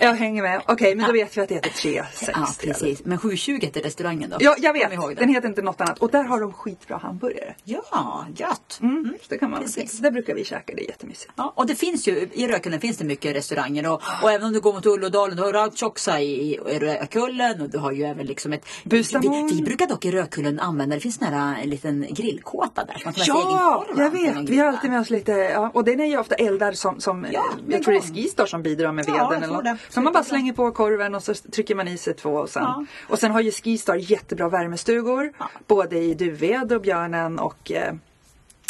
[0.00, 0.62] Jag hänger med.
[0.66, 2.32] Okej, men då vet vi att det heter 360.
[2.34, 3.04] Ja, precis.
[3.04, 4.36] Men 720 heter restauranger då?
[4.40, 5.18] Ja, jag vet.
[5.18, 5.98] Den heter inte något annat.
[5.98, 7.54] Och där har de skitbra hamburgare.
[7.64, 8.78] Ja, gött.
[8.82, 9.14] Mm.
[9.22, 9.98] Så det kan man Precis.
[9.98, 11.32] Där brukar vi käka, det är jättemysigt.
[11.36, 14.52] Ja, och det finns ju, i Rökullen finns det mycket restauranger och, och även om
[14.52, 18.26] du går mot Ullådalen, du har Rautjoksa i, i Rökullen och du har ju även
[18.26, 18.66] liksom ett...
[18.84, 19.46] Bustamo.
[19.48, 22.98] Vi, vi brukar dock i Rökullen använda, det finns här, en liten grillkåta där.
[22.98, 24.48] som Ja, jag vet.
[24.48, 27.26] Vi har alltid med oss lite, ja, och den är ju ofta eldar som, som
[27.32, 28.14] Ja, jag tror det är.
[28.14, 29.50] Skistar som bidrar med Ja, veden.
[29.50, 29.80] jag eller något.
[29.88, 32.62] Så man bara slänger på korven och så trycker man i sig två och sen.
[32.62, 32.84] Ja.
[33.08, 35.32] Och sen har ju Skistar jättebra värmestugor.
[35.38, 35.50] Ja.
[35.66, 37.94] Både i Duved och Björnen och eh,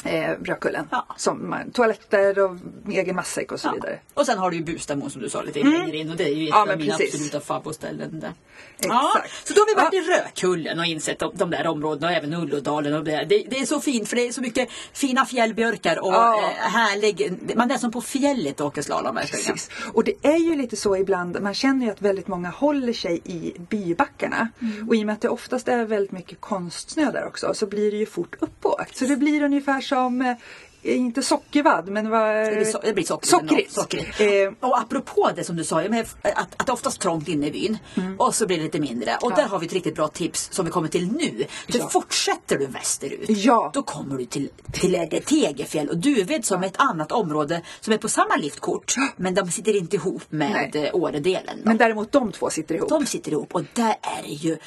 [0.05, 0.89] eh, Rökullen.
[0.91, 1.07] Ja.
[1.17, 2.57] Som man, toaletter och
[2.89, 3.73] egen matsäck och så Ja.
[3.73, 3.99] vidare.
[4.15, 6.35] Och sen har du ju Bustamo som du sa lite längre in och det är
[6.35, 7.15] ju ett Ja, av mina precis.
[7.15, 8.33] absoluta favoritställen där.
[8.81, 12.13] Ja, så då har vi varit i Rökullen och insett de, de där områdena och
[12.13, 12.95] även Ullådalen.
[12.95, 16.13] Och det, det, det är så fint för det är så mycket fina fjällbjörkar och
[16.13, 16.39] Ja.
[16.39, 19.57] eh, härlig, man är som på fjället och åker slalom verkligen.
[19.93, 23.21] Och det är ju lite så ibland, man känner ju att väldigt många håller sig
[23.25, 24.49] i bybackarna.
[24.63, 24.89] Mm.
[24.89, 27.91] Och i och med att det oftast är väldigt mycket konstsnö där också så blir
[27.91, 28.97] det ju fort uppåkt.
[28.97, 30.37] Så det blir ungefär som eh,
[30.83, 32.37] inte sockervadd men vad...
[32.37, 33.73] Det blir, so det blir socker, Sockrigt.
[33.73, 34.21] sockrigt.
[34.21, 34.29] Eh,
[34.69, 37.51] och apropå det som du sa, med att, att det är oftast trångt inne i
[37.51, 38.17] byn Mm.
[38.21, 39.17] och så blir det lite mindre.
[39.23, 41.45] Och där har vi ett riktigt bra tips som vi kommer till nu.
[41.69, 41.89] För Ja.
[41.89, 43.71] fortsätter du västerut, Ja.
[43.75, 47.93] då kommer du till, till eh, Tegefjäll och Duved som är ett annat område som
[47.93, 48.95] är på samma liftkort.
[49.17, 50.87] Men de sitter inte ihop med Nej.
[50.87, 51.59] eh, Åredelen.
[51.65, 52.89] men däremot de två sitter ihop.
[52.89, 54.59] De sitter ihop och där är det ju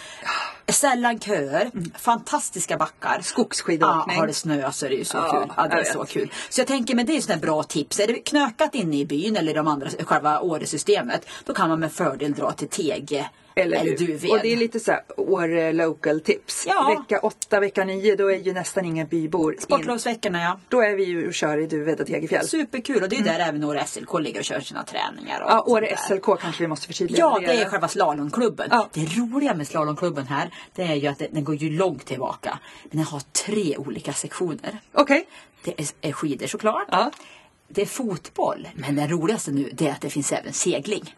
[0.68, 3.20] sällan köer, fantastiska backar.
[3.24, 4.16] Skogsskidåkning.
[4.16, 5.54] Ja, har det snö så är det ju så Ja, kul.
[5.58, 6.32] Ja, vara så kul.
[6.50, 8.00] Så jag tänker, men det är ju sådana bra tips.
[8.00, 11.92] Är det knökat inne i byn eller de andra, själva Åresystemet, då kan man med
[11.92, 13.98] fördel dra till Tege eller, Eller?
[13.98, 14.32] Duved.
[14.32, 16.66] Och det är lite så här Åre local tips.
[16.68, 16.98] Ja.
[17.00, 19.56] Vecka 8, vecka 9 då är ju nästan inga bybor.
[19.60, 20.60] Sportlovsveckorna ja.
[20.70, 22.48] Då är vi ju och kör i Duved och Tegefjäll.
[22.48, 25.42] Superkul och det är där även Åre SLK ligger och kör sina träningar.
[25.42, 25.98] Och Ja, Åre.
[25.98, 27.20] SLK kanske vi måste förtydliga.
[27.20, 28.68] Ja, det är själva slalomklubben.
[28.72, 28.90] Ja.
[28.94, 32.60] Det roliga med slalomklubben här, det är ju att den går ju långt tillbaka.
[32.84, 34.80] Men den har tre olika sektioner.
[34.94, 35.28] Okej.
[35.64, 36.88] Det är, är skidor såklart.
[36.92, 37.12] Ja.
[37.68, 38.68] Det är fotboll.
[38.76, 41.16] Men den roligaste nu det är att det finns även segling.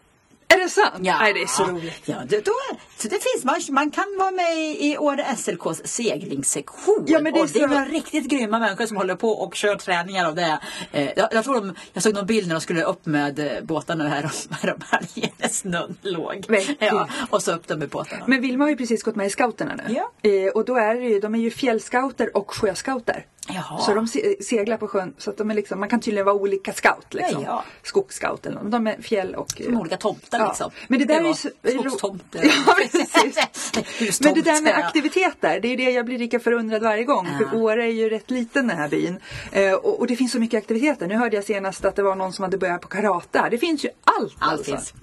[0.64, 0.94] Det sant?
[0.98, 2.02] Nej, det är så roligt.
[2.04, 2.52] Ja, det, då
[2.96, 7.04] så det finns, man, man kan vara med i Åre SLKs seglingssektion.
[7.06, 9.54] Ja, men det är och det är några riktigt grymma människor som håller på och
[9.54, 10.58] kör träningar av det.
[10.92, 13.62] Eh, jag, jag, tror de, jag såg någon bild när de skulle upp med eh,
[13.62, 14.30] båtarna här om
[14.62, 16.44] här om helgen när snön låg.
[16.48, 18.24] Men- Ja, och så upp dem med båtarna.
[18.26, 19.94] Men Vilma har ju precis gått med i scouterna nu.
[19.94, 20.30] Ja.
[20.30, 23.26] Eh, och då är det ju, de är ju fjällscouter och sjöscouter.
[23.48, 23.78] Jaha.
[23.78, 25.14] Så de se- seglar på sjön.
[25.18, 27.06] Så att de är liksom, man kan tydligen vara olika scout.
[27.14, 27.42] Liksom.
[27.42, 27.64] Ja, ja.
[27.82, 28.70] Skogsscout eller något.
[28.72, 29.50] De är fjäll och...
[29.64, 30.46] Som olika tomtar Ja.
[30.48, 30.70] liksom.
[30.88, 32.38] Men det där är ju så- Skogstomte.
[32.66, 34.20] Ja, precis.
[34.20, 37.28] Men det där med aktiviteter, det är det jag blir lika förundrad varje gång.
[37.40, 37.48] Ja.
[37.48, 39.18] För Åre är ju rätt liten den här byn.
[39.52, 41.06] Eh, och, och det finns så mycket aktiviteter.
[41.06, 43.48] Nu hörde jag senast att det var någon som hade börjat på karate.
[43.50, 44.34] Det finns ju allt.
[44.38, 44.70] Allt alltså.
[44.70, 44.94] finns.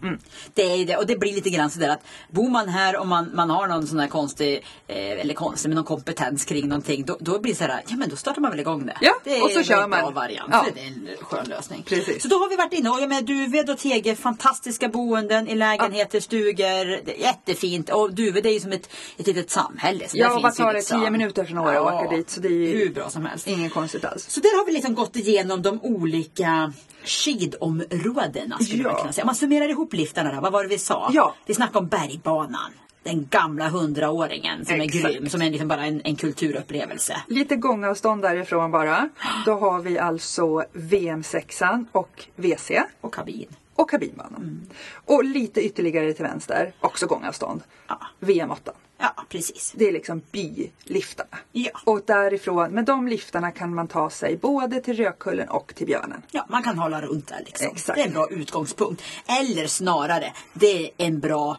[0.54, 3.32] Det är det och det blir lite grann sådär att bor man här och man,
[3.34, 7.04] man har någon sån här konstig, eh, eller konstig, men någon kompetens kring någonting.
[7.06, 8.98] Då, då blir det såhär, ja men då startar man väl igång det.
[9.02, 10.14] Ja, det är och så kör en bra man.
[10.14, 10.50] variant.
[10.52, 10.66] Ja.
[10.74, 11.84] Det är en skön lösning.
[11.84, 12.22] Precis.
[12.24, 15.56] Så då har vi varit inne och jag menar Duved och Tege, fantastiska boenden i
[15.56, 17.06] lägenheter, stugor.
[17.06, 17.90] Det är jättefint.
[17.90, 20.08] Och Duved är ju som ett, ett litet samhälle.
[20.10, 20.74] Så Ja, och vad tar det?
[20.80, 22.30] liksom- 10 minuter från Åre att åka dit.
[22.30, 23.48] Så det är ju Hur bra som helst.
[23.48, 24.30] inget konstigt alls.
[24.30, 26.74] Så där har vi liksom gått igenom de olika
[27.06, 28.90] skidområdena skulle Ja.
[28.92, 29.24] man kunna säga.
[29.24, 31.10] Om man summerar ihop liftarna då, vad var det vi sa?
[31.14, 31.36] Ja.
[31.46, 32.72] Vi snackade om bergbanan.
[33.04, 35.06] Den gamla hundraåringen som Exakt.
[35.06, 37.18] är grym, som är liksom bara en, en kulturupplevelse.
[37.28, 39.10] Lite gångavstånd därifrån bara.
[39.46, 43.48] Då har vi alltså VM6an och WC Och kabin.
[43.76, 44.70] och kabinbanan.
[45.06, 47.62] Och lite ytterligare till vänster, också gångavstånd.
[47.88, 48.00] Ja.
[48.20, 48.70] VM8.
[48.98, 49.74] Ja, precis.
[49.76, 51.38] Det är liksom byliftarna.
[51.52, 51.72] Ja.
[51.86, 56.22] Och därifrån, med de liftarna kan man ta sig både till Rödkullen och till Björnen.
[56.32, 57.68] Ja, man kan hålla runt där liksom.
[57.72, 57.96] Exakt.
[57.98, 59.04] Det är en bra utgångspunkt.
[59.42, 61.58] Eller snarare, det är en bra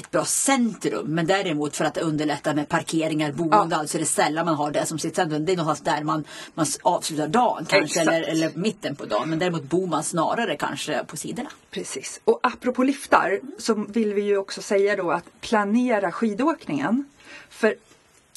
[0.00, 3.76] ett bra centrum men däremot för att underlätta med parkeringar, boende, Ja.
[3.80, 5.44] alltså är det sällan man har det som sitt centrum.
[5.44, 9.30] Det är någonstans där man, man avslutar dagen kanske eller, eller mitten på dagen.
[9.30, 11.50] Men däremot bor man snarare kanske på sidorna.
[11.70, 12.20] Precis.
[12.24, 17.04] Och apropå liftar så vill vi ju också säga då att planera skidåkningen.
[17.50, 17.74] För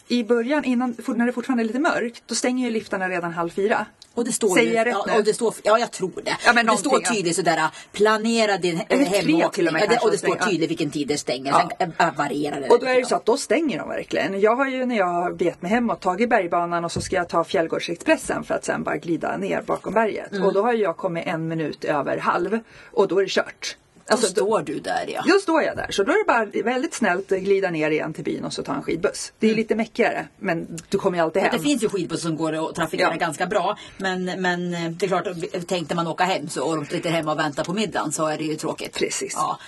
[0.07, 3.49] i början, innan, när det fortfarande är lite mörkt, då stänger ju liftarna redan halv
[3.49, 3.85] fyra.
[4.15, 5.19] Och det står Säger jag rätt ja, nu?
[5.19, 6.37] och det står, ja, jag tror det.
[6.45, 9.45] Ja, men det står tydligt sådär, planera din hemåkning.
[9.45, 11.51] och Ja, och det de står tydligt vilken tid det stänger.
[11.51, 11.69] Ja.
[11.79, 12.69] Sen äh, varierar det.
[12.69, 14.41] Och då är det så att då stänger de verkligen.
[14.41, 17.29] Jag har ju när jag har bet mig hemåt tagit bergbanan och så ska jag
[17.29, 20.31] ta Fjällgårdsexpressen för att sen bara glida ner bakom berget.
[20.31, 20.43] Mm.
[20.43, 22.59] Och då har jag kommit en minut över halv
[22.91, 23.77] och då är det kört.
[24.07, 25.23] Alltså, då, står du där ja.
[25.27, 25.87] då står jag där.
[25.91, 28.63] Så då är det bara väldigt snällt att glida ner igen till byn och så
[28.63, 29.33] ta en skidbuss.
[29.39, 31.45] Det är lite mäckigare men du kommer ju alltid Mm.
[31.45, 31.61] Ja, hem.
[31.63, 33.17] Det finns ju skidbussar som går att trafikera Ja.
[33.17, 33.77] ganska bra.
[33.97, 35.27] Men, men eh, det är klart,
[35.67, 38.37] tänkte man åka hem så, och de sitter hemma och väntar på middagen så är
[38.37, 38.93] det ju tråkigt.
[38.93, 39.33] Precis.
[39.35, 39.59] Ja.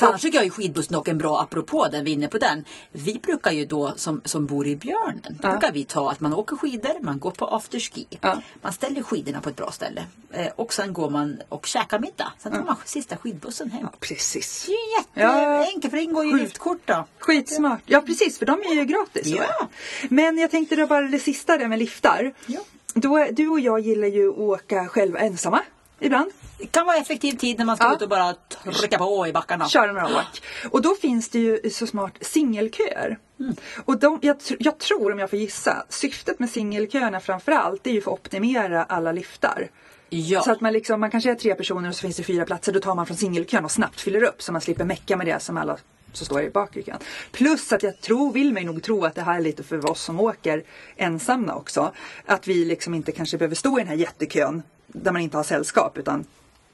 [0.00, 2.38] För annars tycker jag ju skidbussen dock en bra apropå den vi är inne på
[2.38, 2.64] den.
[2.92, 5.50] Vi brukar ju då som, som bor i Björnen, Ja.
[5.50, 8.06] brukar vi ta att man åker skidor, man går på afterski.
[8.20, 8.42] Ja.
[8.62, 10.04] Man ställer skidorna på ett bra ställe.
[10.32, 12.32] Eh, och sen går man och käkar middag.
[12.38, 13.86] Sen tar man sista skidbussen hem.
[14.00, 14.66] Precis.
[14.66, 14.72] Det
[15.20, 15.60] är ju Ja.
[15.60, 17.06] jätteenkelt för det ingår ju i liftkort då.
[17.18, 17.80] Skitsmart.
[17.86, 19.26] Ja precis för de är ju gratis.
[19.26, 19.68] Ja.
[20.08, 22.34] Men jag tänkte då bara det sista där med liftar.
[22.46, 22.60] Ja.
[22.94, 25.60] Då, du och jag gillar ju att åka själva ensamma
[26.00, 26.30] ibland.
[26.58, 27.94] Det kan vara effektiv tid när man ska Ja.
[27.94, 28.34] ut och bara
[28.74, 29.68] trycka på i backarna.
[29.68, 30.42] köra några åk.
[30.70, 33.18] Och då finns det ju så smart singelköer.
[33.40, 33.54] Mm.
[33.84, 38.00] Och de, jag, jag tror, om jag får gissa, syftet med singelköerna framförallt är ju
[38.00, 39.70] för att optimera alla liftar.
[40.08, 40.42] Ja.
[40.42, 42.72] Så att man, liksom, man kanske är tre personer och så finns det fyra platser.
[42.72, 45.40] Då tar man från singelkön och snabbt fyller upp så man slipper mecka med det
[45.42, 45.78] som alla
[46.12, 46.98] som står i bakkön.
[47.32, 50.02] Plus att jag tror, vill mig nog tro att det här är lite för oss
[50.02, 50.62] som åker
[50.96, 51.92] ensamma också.
[52.26, 55.44] Att vi liksom inte kanske behöver stå i den här jättekön där man inte har
[55.44, 56.24] sällskap utan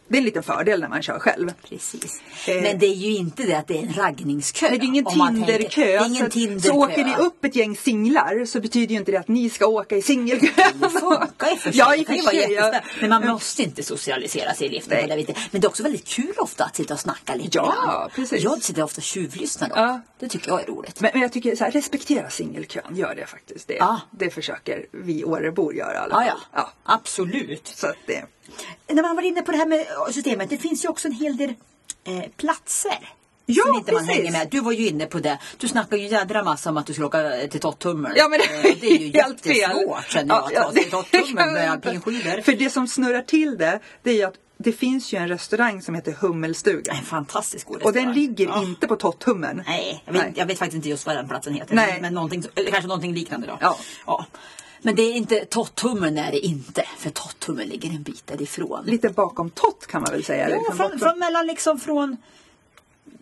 [0.09, 1.53] det är en liten fördel när man kör själv.
[1.69, 2.23] Precis.
[2.49, 2.62] Eh.
[2.62, 4.66] Men det är ju inte det att det är en raggningskö.
[4.71, 5.99] Nej, det är ingen tänker- Tinderkö.
[5.99, 6.61] Så, Tinderkö.
[6.69, 9.66] så åker ni upp ett gäng singlar så betyder ju inte det att ni ska
[9.66, 10.51] åka i singelkön.
[10.81, 11.79] Det funkar i för sig.
[11.79, 12.53] Ja, i för sig.
[12.53, 12.81] ja.
[13.01, 14.99] Men man måste inte socialisera sig i liften.
[15.51, 18.11] Men det är också väldigt kul ofta att sitta och snacka lite Ja, grann.
[18.14, 18.42] precis.
[18.45, 19.71] Jag sitter ofta och tjuvlyssnar.
[19.75, 20.01] Ja.
[20.19, 21.01] Det tycker jag är roligt.
[21.01, 23.69] Men, men jag tycker så här, respektera singelkön, gör det faktiskt.
[23.69, 24.01] Det, Ja.
[24.11, 26.25] det försöker vi Årebor göra i alla fall.
[26.27, 26.37] ja.
[26.55, 27.66] Ja, Absolut.
[27.77, 28.25] så att det,
[28.89, 31.37] När man var inne på det här med systemet, det finns ju också en hel
[31.37, 31.55] del
[32.05, 33.13] eh, platser.
[33.49, 34.17] Ja, som inte man precis.
[34.17, 34.49] hänger med.
[34.51, 35.39] Du var ju inne på det.
[35.59, 38.13] Du snackade ju jädra massa om att du skulle åka eh, till Tottummer.
[38.17, 41.53] Ja men Eh, det är ju helt jättesvårt känner jag att ta sig till Tottummer
[41.53, 42.41] med alpinskidor.
[42.43, 45.83] För det som snurrar till det, det är ju att det finns ju en restaurang
[45.83, 46.97] som heter Hummelstugan.
[46.97, 48.15] En fantastisk god Och den restaurang.
[48.15, 48.63] ligger Ja.
[48.63, 49.63] inte på Tottummen.
[49.67, 50.33] Nej jag, vet, Nej.
[50.37, 51.75] jag vet faktiskt inte just vad den platsen heter.
[51.75, 51.99] Nej.
[52.01, 53.59] Men, någonting, kanske någonting liknande då.
[53.61, 53.79] Ja.
[54.07, 54.27] ja.
[54.87, 56.85] Men det är inte Tottummen är det inte.
[56.99, 58.85] För Tottummen ligger en bit därifrån.
[58.85, 60.49] Lite bakom Tott kan man väl säga.
[60.51, 62.16] Ja, liksom från, bortom- från mellan liksom från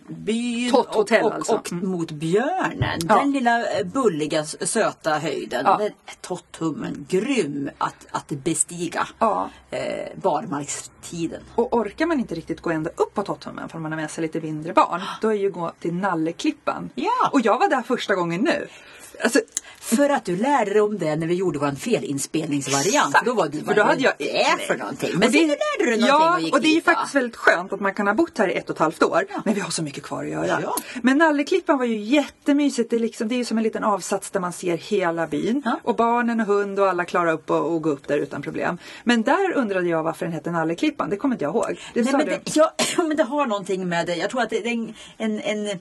[0.09, 1.55] byn Tott och, och, alltså.
[1.55, 1.91] och Mm.
[1.91, 3.01] mot Björnen.
[3.09, 3.19] Ja.
[3.19, 5.63] Den lilla eh, bulliga söta höjden.
[5.65, 5.77] Ja.
[5.77, 9.09] Den är Tottummen grym att, att bestiga.
[9.19, 9.51] Ja.
[9.71, 11.43] Eh, barmarkstiden.
[11.55, 14.23] Och orkar man inte riktigt gå ända upp på Tottummen för man har med sig
[14.23, 16.91] lite mindre barn, då är ju gå till Nalleklippan.
[16.95, 17.31] Ja.
[17.33, 18.69] Och jag var där första gången nu.
[19.23, 19.41] Alltså,
[19.81, 23.17] För att du lärde dig om det när vi gjorde vår felinspelningsvariant.
[23.25, 25.11] Då var du För då hade jag- det är för någonting.
[25.19, 27.15] Men Och sen lärde du dig någonting ja, och gick och det är ju faktiskt
[27.15, 29.25] väldigt skönt att man kan ha bott här i ett och ett halvt år.
[29.45, 30.59] Men vi har så mycket kvar att göra.
[30.63, 30.75] Ja.
[31.03, 32.91] Men Nalleklippan var ju jättemysigt.
[32.91, 35.63] Det är, liksom, det är ju som en liten avsats där man ser hela byn.
[35.65, 35.81] Ja.
[35.85, 38.79] Och barnen och hund och alla klarar upp och, och gå upp där utan problem.
[39.05, 41.11] Men där undrade jag varför den hette Nalleklippan.
[41.11, 41.81] Det kommer inte jag ihåg.
[41.95, 42.33] Det Nej, men du.
[42.33, 44.15] det, ja, men det har någonting med det.
[44.17, 45.79] Jag tror att det är en, en, en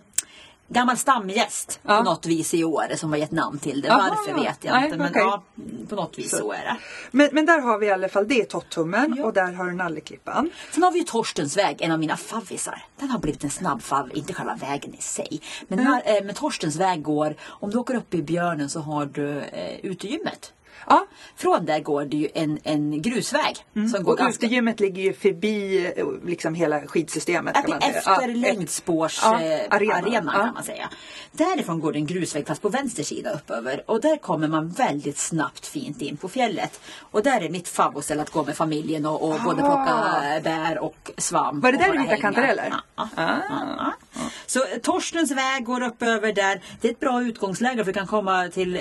[0.67, 1.97] gammal stamgäst Ja.
[1.97, 3.89] på något vis i år som har gett namn till det.
[3.93, 4.10] Aha.
[4.10, 4.97] Varför vet jag Nej, inte.
[4.97, 5.21] Men okej.
[5.21, 5.43] ja,
[5.89, 6.78] på något vis så, är det.
[7.12, 9.26] Men, men där har vi i alla fall, det Tottummen Ja.
[9.26, 10.49] och där har du Nalleklippan.
[10.71, 12.86] Sen har vi ju Torstens väg, en av mina favvisar.
[12.99, 15.41] Den har blivit en snabb fav, inte själva vägen i sig.
[15.67, 15.91] Men, Mm.
[15.91, 19.39] när, eh, men Torstens väg går, om du åker upp i Björnen så har du
[19.39, 20.54] eh, utegymmet.
[20.87, 23.55] Ja, Från där går det ju en, en grusväg.
[23.91, 27.53] Som går och ganska utegymmet ligger ju förbi eh, liksom hela skidsystemet.
[27.55, 27.93] Kan man säga.
[27.97, 30.31] efter Ja, längdspårsarenan Ja, eh, Ja.
[30.31, 30.89] kan man säga.
[31.31, 33.83] Därifrån går det en grusväg fast på vänster sida uppöver.
[33.85, 36.79] Och där kommer man väldigt snabbt fint in på fjället.
[36.99, 40.79] Och där är mitt favoritställe att gå med familjen och, och både plocka eh, bär
[40.79, 41.63] och svamp.
[41.63, 42.73] Var det där du hittade kantareller?
[42.95, 43.07] Ja.
[43.15, 43.91] Ah.
[44.45, 46.61] Så eh, Torstens väg går upp över där.
[46.81, 48.79] Det är ett bra utgångsläge för du kan komma till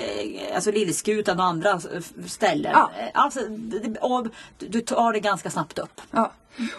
[0.55, 1.79] alltså Lillskutan och andra
[2.27, 2.71] ställen.
[2.75, 2.91] Ja.
[3.13, 4.27] Alltså, det- och
[4.59, 6.01] du- tar det ganska snabbt upp.
[6.11, 6.31] Ja.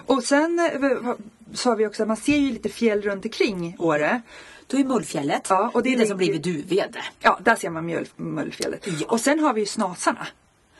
[0.07, 1.15] Och sen eh,
[1.55, 4.23] sa vi också att man ser ju lite fjäll runt omkring Åre.
[4.67, 5.47] Då är Mullfjället.
[5.49, 6.99] Ja, och det det är det som ligger- blivit Duvede.
[7.21, 8.87] Ja, där ser man Mullfjället.
[9.01, 9.07] Ja.
[9.09, 10.27] Och sen har vi ju Snasarna.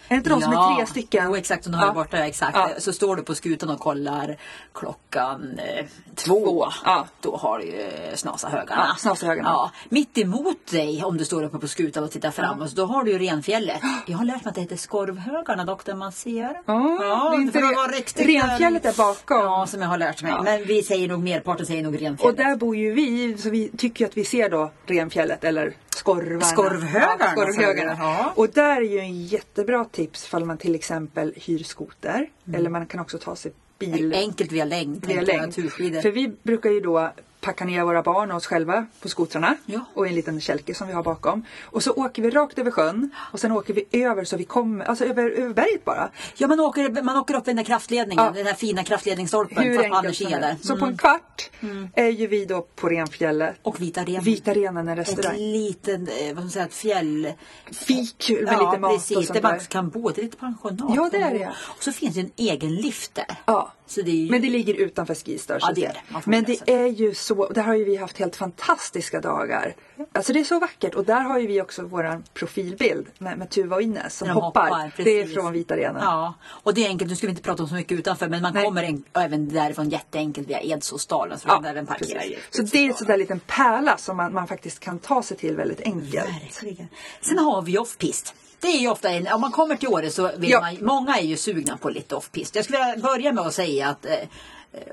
[0.09, 1.25] Är det inte de som är tre stycken?
[1.27, 1.65] Jo, exakt.
[1.65, 1.93] De har Ja.
[1.93, 2.17] borta.
[2.27, 2.57] Exakt.
[2.57, 2.71] Ja.
[2.79, 4.37] Så står du på skutan och kollar
[4.75, 6.35] klockan eh, två.
[6.45, 7.07] Två, ja.
[7.21, 8.87] Då har du ju Snasahögarna.
[8.89, 9.49] Ja, Snasahögarna.
[9.49, 9.71] Ja.
[9.89, 12.71] Mitt emot dig om du står uppe på skutan och tittar framåt.
[12.77, 13.81] Då har du ju Renfjället.
[14.07, 16.61] Jag har lärt mig att det heter Skorvhögarna dock där man ser.
[16.67, 17.59] Ja, det är inte
[17.99, 19.39] riktigt Renfjället är bakom.
[19.41, 20.33] Ja, som jag har lärt mig.
[20.33, 20.43] Ja.
[20.43, 22.21] Men vi säger nog merparten säger nog Renfjället.
[22.23, 26.41] Och där bor ju vi, så vi tycker att vi ser då Renfjället eller Skorvarna.
[26.41, 27.97] Skorvhögarna, Ja, Skorvhögarna.
[27.99, 28.33] Ja.
[28.37, 32.29] Och där är ju en jättebra tips ifall man till exempel hyr skoter.
[32.47, 32.61] Mm.
[32.61, 34.15] Eller man kan också ta sig bil.
[34.15, 35.07] Enkelt via längd.
[35.07, 35.47] via.
[35.47, 36.01] Turskidor.
[36.01, 37.13] För vi brukar ju då
[37.45, 39.81] packa ner våra barn och oss själva på skotrarna Ja.
[39.95, 41.45] och en liten kälke som vi har bakom.
[41.65, 44.85] Och så åker vi rakt över sjön och sen åker vi över så vi kommer,
[44.85, 46.11] alltså över, över berget bara.
[46.37, 48.25] Ja, man åker, man åker upp den där kraftledningen.
[48.25, 48.31] Ja.
[48.31, 49.63] Den där fina kraftledningsstolpen.
[49.65, 50.65] Hur enkelt som helst.
[50.67, 50.89] Så på Mm.
[50.93, 51.51] en kvart
[51.95, 53.57] är ju vi då på Renfjället.
[53.63, 54.23] Och Vita Renen.
[54.25, 55.37] Vita Renen, en Ett restaurang.
[55.39, 57.33] litet, eh, vad ska man säga, ett fjäll...
[57.73, 59.65] Fik med ja, lite mat precis, och där sånt man där.
[59.65, 60.09] kan bo.
[60.11, 60.93] Det är lite pensionat.
[60.97, 61.53] Ja, det är det.
[61.77, 63.27] Och så finns det en egen lift där.
[63.47, 63.73] Ja.
[63.95, 64.31] Det ju...
[64.31, 65.59] Men det ligger utanför Skistar.
[65.61, 66.21] Ja, det är det.
[66.25, 69.75] Men det är ju så, där har ju vi haft helt fantastiska dagar.
[70.13, 73.51] Alltså det är så vackert och där har ju vi också våran profilbild med, med
[73.51, 74.65] Tuva och Ines som de hoppar.
[74.69, 76.03] hoppar, det är från Vita Renen.
[76.03, 77.11] Ja, och det är enkelt.
[77.11, 78.65] Nu ska vi inte prata om så mycket utanför men man Nej.
[78.65, 81.39] kommer en, även därifrån jätteenkelt via Edsåsdalen.
[81.39, 82.39] Så Ja, man kan även parkera precis.
[82.39, 85.23] i Så det är en sån där liten pärla som man, man faktiskt kan ta
[85.23, 86.15] sig till väldigt enkelt.
[86.15, 86.89] Verkligen.
[87.21, 88.35] Sen har vi off-pist.
[88.61, 90.61] Det är ju ofta en, om man kommer till Åre så vill Ja.
[90.61, 92.57] man, många är ju sugna på lite off-pist.
[92.57, 94.13] Jag skulle vilja börja med att säga att eh,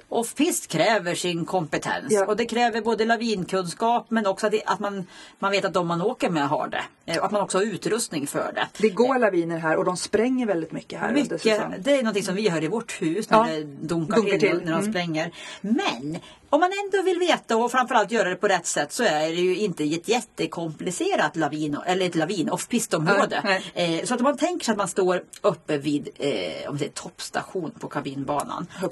[0.10, 2.26] Off-pist kräver sin kompetens Ja.
[2.26, 5.08] och det kräver både lavinkunskap men också att, det, att man,
[5.40, 6.84] man vet att de man åker med har det.
[7.12, 8.68] Eh, Och att man också har utrustning för det.
[8.78, 11.44] Det går laviner här och de spränger väldigt mycket här Mycket,
[11.84, 14.50] det är något som vi hör i vårt hus när Ja, det dunkar, dunkar till,
[14.58, 14.92] när de Mm.
[14.92, 15.32] spränger.
[15.62, 16.18] Men
[16.50, 19.36] om man ändå vill veta och framförallt göra det på rätt sätt så är det
[19.42, 23.42] ju inte ett jättekomplicerat lavin, eller ett lavin off-pistområde.
[23.44, 23.64] Nej,
[24.00, 26.86] Eh, så att om man tänker sig att man står uppe vid eh, om det
[26.86, 28.68] är toppstation på kabinbanan.
[28.82, 28.88] Så,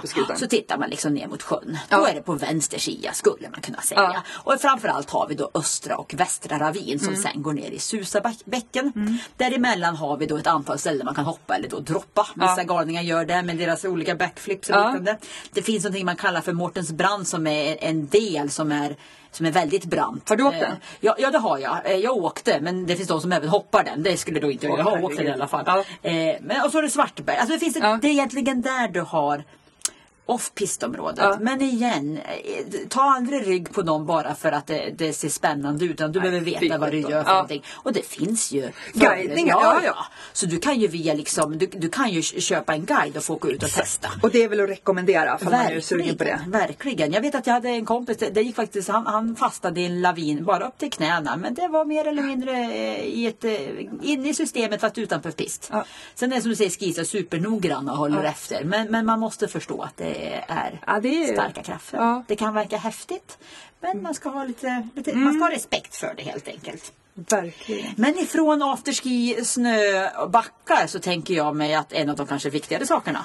[0.00, 0.36] på skutan.
[0.38, 1.78] så tittar man liksom ner mot sjön.
[1.88, 1.96] Ja.
[1.98, 4.00] Då är det på vänster sida skulle man kunna säga.
[4.00, 4.22] Ja.
[4.28, 7.22] Och framförallt har vi då östra och västra ravin som Mm.
[7.22, 9.18] sen går ner i Susabäcken.
[9.36, 12.26] Däremellan har vi då ett antal ställen man kan hoppa eller då droppa.
[12.34, 12.62] Vissa Ja.
[12.64, 14.84] galningar gör det med deras olika backflips och Ja.
[14.86, 15.18] liknande.
[15.52, 18.96] Det finns något man kallar för Mårtens brand som är en del som är
[19.30, 20.28] som är väldigt brant.
[20.28, 20.76] Har du åkt Eh, den?
[21.00, 21.78] Ja, ja det har jag.
[21.84, 24.02] Eh, Jag åkte men det finns de som även hoppar den.
[24.02, 24.72] Det skulle då inte jag.
[24.72, 25.64] Åh, Jag har åkt den i alla fall.
[25.66, 26.10] Ja.
[26.10, 27.36] Eh, men, och så är det Svartberg.
[27.36, 27.98] Alltså det, finns ett, Ja.
[28.02, 29.44] det är egentligen där du har
[30.26, 31.18] off-pistområdet.
[31.18, 31.38] Ja.
[31.40, 32.20] Men igen,
[32.88, 35.90] ta aldrig rygg på dem bara för att det, det ser spännande ut.
[35.90, 37.32] Utan du behöver fy veta vad du gör för Ja.
[37.32, 37.64] någonting.
[37.72, 40.06] Och det finns ju Guidningar, ja, ja.
[40.32, 43.34] Så du kan ju via liksom, du, du kan ju köpa en guide och få
[43.34, 44.08] gå ut och testa.
[44.22, 46.40] Och det är väl att rekommendera om man är sugen på det.
[46.48, 47.12] Verkligen.
[47.12, 49.86] Jag vet att jag hade en kompis, det, det gick faktiskt, han, han fastnade i
[49.86, 51.36] en lavin bara upp till knäna.
[51.36, 53.52] Men det var mer eller mindre eh, i ett, eh,
[54.02, 55.68] inne i systemet fast utanför pist.
[55.72, 55.84] Ja.
[56.14, 58.64] Sen är det som du säger skisar supernoggranna och håller efter.
[58.64, 61.98] Men, men man måste förstå att det är, Ja, det är- starka krafter.
[61.98, 62.10] Ja.
[62.10, 62.24] Mm.
[62.28, 63.38] Det kan verka häftigt.
[63.80, 66.92] Men man ska ha lite, lite man ska ha respekt för det helt enkelt.
[67.14, 67.94] Verkligen.
[67.96, 72.50] Men ifrån afterski, snö och backar så tänker jag mig att en av de kanske
[72.50, 73.24] viktigare sakerna.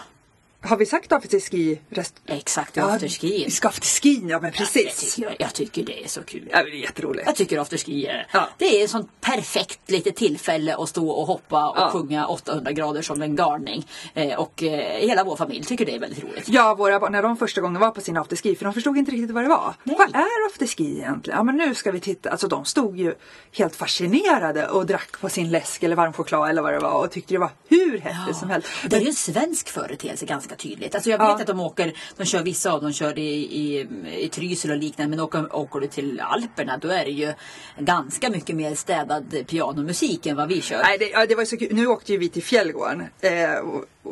[0.61, 2.15] Har vi sagt afterski rest...
[2.25, 3.43] Exakt, Ja, afterski.
[3.45, 5.15] Vi ska afterski, ja men Jag precis.
[5.15, 6.49] tycker, jag tycker det är så kul.
[6.51, 7.25] Ja, det är jätteroligt.
[7.27, 8.49] Jag tycker afterski är, Ja.
[8.57, 11.89] det är ett sånt perfekt litet tillfälle att stå och hoppa och Ja.
[11.89, 13.87] sjunga 800 grader som en galning.
[14.13, 16.43] Eh, och eh, hela vår familj tycker det är väldigt roligt.
[16.49, 19.11] Ja, våra barn, när de första gången var på sin afterski, för de förstod inte
[19.11, 19.73] riktigt vad det var.
[19.83, 19.95] Nej.
[19.99, 21.37] Vad är afterski egentligen?
[21.37, 22.29] Ja, men nu ska vi titta.
[22.29, 23.13] Alltså de stod ju
[23.51, 27.11] helt fascinerade och drack på sin läsk eller varm choklad eller vad det var och
[27.11, 28.67] tyckte det var hur häftigt som helst.
[28.89, 30.95] Det är ju en svensk företeelse ganska tydligt.
[30.95, 31.35] Alltså jag vet Ja.
[31.41, 33.87] att de åker, de kör vissa av dem kör i, i,
[34.23, 35.09] i Trysil och liknande.
[35.09, 37.33] Men åker, åker du till Alperna då är det ju
[37.79, 40.81] ganska mycket mer städad pianomusik än vad vi kör.
[40.83, 41.75] Nej, det, ja, det var så kul.
[41.75, 43.31] Nu åkte ju vi till Fjällgården eh,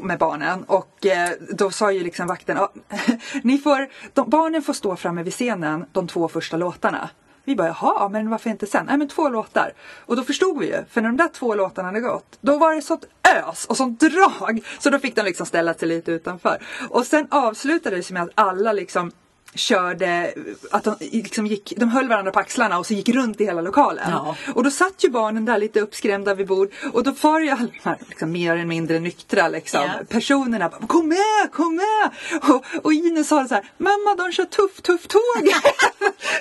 [0.02, 2.74] med barnen och eh, då sa ju liksom vakten, ja,
[3.44, 7.10] ni får, de, barnen får stå framme vid scenen de två första låtarna.
[7.46, 8.86] Vi bara, jaha, men varför inte sen?
[8.86, 9.74] Nej men två låtar.
[10.06, 12.76] Och då förstod vi ju, för när de där två låtarna hade gått, då var
[12.76, 13.06] det sånt
[13.38, 14.66] ös och sånt drag.
[14.80, 16.64] Så då fick de liksom ställa sig lite utanför.
[16.90, 19.12] Och sen avslutades det med att alla liksom
[19.56, 20.34] körde,
[20.72, 23.62] att de, liksom gick, de höll varandra på axlarna och så gick runt i hela
[23.62, 24.04] lokalen.
[24.12, 24.36] Ja.
[24.56, 27.68] Och då satt ju barnen där lite uppskrämda vid bord och då var ju alla
[27.68, 29.92] de här liksom, mer eller mindre nyktra liksom, Ja.
[30.10, 32.12] personerna bara, Kom med, kom med!
[32.50, 35.22] Och, och Ines sa så här Mamma de kör tuff tuff tåg!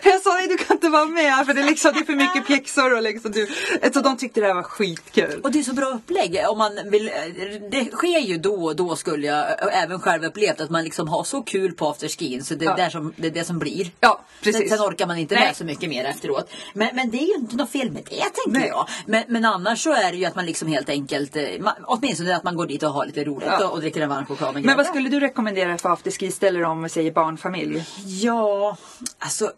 [0.04, 2.12] jag sa nej du kan inte vara med för det är, liksom, det är för
[2.12, 3.46] mycket pjäxor och liksom du.
[3.92, 5.40] Så de tyckte det här var skitkul.
[5.42, 6.40] Och det är så bra upplägg.
[6.48, 7.10] Om man vill,
[7.70, 11.24] det sker ju då och då skulle jag även själv upplevt att man liksom har
[11.24, 12.76] så kul på afterskin så det är, Ja.
[12.76, 13.90] där som, det, är det som blir.
[14.00, 14.68] Ja, precis.
[14.68, 16.50] Sen, sen orkar man inte med så mycket mer efteråt.
[16.74, 18.68] Men, men det är ju inte något fel med det tänker Nej.
[18.68, 18.88] jag.
[19.06, 22.36] Men, men annars så är det ju att man liksom helt enkelt, eh, man, åtminstone
[22.36, 23.66] att man går dit och har lite roligt Ja.
[23.66, 26.30] och, och dricker en varm choklad Men vad skulle du rekommendera för afterski?
[26.30, 27.84] Ställer de om vi säger barnfamilj?
[28.06, 28.76] Ja,
[29.18, 29.52] alltså.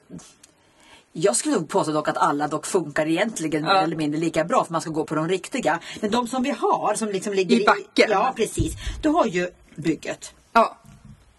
[1.13, 3.81] Jag skulle nog påstå dock att alla dock funkar egentligen mer Ja.
[3.81, 5.81] eller mindre lika bra för man ska gå på de riktiga.
[6.01, 8.11] Men de som vi har som liksom ligger I backen.
[8.11, 8.75] Ja precis.
[9.03, 10.35] Du har ju bygget.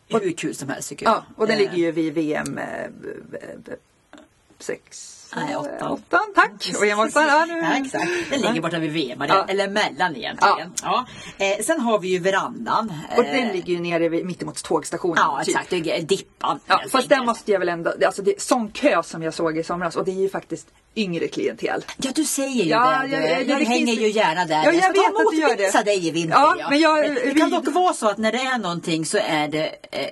[0.07, 1.13] Ja, Hur kul som helst tycker jag.
[1.15, 2.65] ja och den Eh, ligger ju vid VM eh,
[3.01, 3.71] b- b- b-
[4.59, 5.91] sex Nej, åttan.
[5.91, 6.51] åttan tack!
[6.77, 7.57] Och VM åttan, ja, nu.
[7.57, 8.05] Ja, exakt.
[8.29, 9.45] Den ligger borta vid VM, Ja.
[9.49, 10.73] eller mellan egentligen.
[10.83, 11.05] Ja.
[11.37, 12.93] Eh, sen har vi ju verandan.
[13.17, 15.17] Och Eh, den ligger ju nere vid, mittemot tågstationen.
[15.17, 15.47] Ja typ.
[15.55, 16.59] exakt, det är Dippan.
[16.67, 19.57] Ja, fast den måste jag väl ändå, alltså det är sån kö som jag såg
[19.57, 20.67] i somras och det är ju faktiskt
[20.97, 21.85] yngre klientel.
[21.97, 23.07] Ja du säger ju Ja, det.
[23.07, 24.63] jag- jag- jag, det hänger finns- ju gärna där.
[24.63, 25.85] Ja, jag ska vet att du gör det.
[25.85, 26.37] dig i vinter.
[26.59, 29.47] Ja, men jag- det kan dock vara så att när det är någonting så är
[29.47, 30.07] det eh,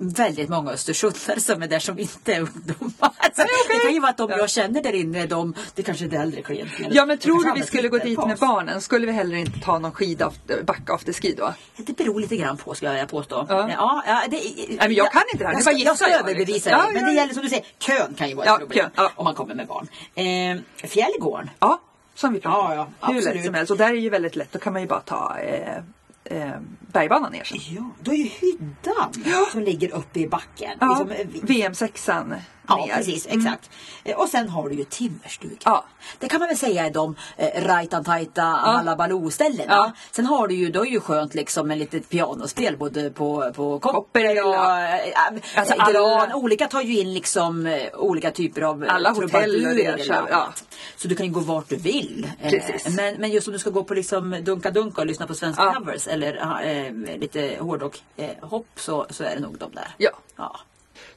[0.00, 3.10] väldigt många östersundare som är där som inte är ungdomar.
[3.16, 4.36] Alltså, Det kan ju vara att de Ja.
[4.38, 6.94] jag känner där inne, de, det kanske är det äldre klientelet.
[6.94, 8.80] Ja men tror du vi skulle gå dit med barnen?
[8.80, 10.32] Skulle vi heller inte ta någon skida
[10.66, 11.54] back afterski då?
[11.76, 13.46] Det beror lite grann på ska jag påstå.
[13.48, 13.70] Ja.
[13.76, 14.40] Ja, ja, det,
[14.78, 15.52] men jag kan inte det här.
[15.54, 16.78] Jag ska, jag jag, överbevisa dig.
[16.78, 17.20] Ja, Men ja, det ja.
[17.20, 19.10] gäller som du säger, kön kan ju vara Ja, ett problem ja.
[19.16, 19.88] om man kommer med barn.
[20.20, 21.50] Eh, Fjällgården.
[21.60, 21.80] Ja,
[22.14, 22.88] som vi pratade Ja, om.
[23.00, 23.70] ja, Hur lätt som helst.
[23.70, 25.76] Och där är ju väldigt lätt, då kan man ju bara ta eh,
[26.24, 26.50] eh,
[26.92, 27.58] bergbanan ner sen.
[27.70, 29.12] Ja, då är ju hyddan
[29.52, 30.70] som ligger uppe i backen.
[30.80, 32.34] Ja, Liksom, eh, VM-sexan
[32.78, 32.94] Ja, ner.
[32.94, 33.26] precis.
[33.26, 33.70] Exakt.
[34.04, 35.58] Eh, Och sen har du ju timmerstugan.
[35.64, 35.84] Ja.
[36.18, 39.72] Det kan man väl säga är de eh, rajtan-tajta alla Baloo-ställena.
[39.74, 39.92] Ja.
[40.12, 43.78] Sen har du ju, då är ju skönt liksom med litet pianospel både på, på
[43.78, 44.88] kopper och ja.
[44.96, 45.14] äh,
[45.56, 45.80] Alltså, gran.
[46.20, 50.04] alla- Olika tar ju in liksom eh, olika typer av eh, Alla hotell och det,
[50.30, 50.48] ja.
[50.96, 52.28] Så du kan ju gå vart du vill.
[52.40, 52.96] Eh, Precis.
[52.96, 55.72] Men, men just om du ska gå på liksom dunka-dunka och lyssna på svenska Ja.
[55.74, 59.88] covers eller eh, lite hårdrock eh, hopp så, så är det nog de där.
[59.98, 60.10] Ja.
[60.36, 60.60] ja.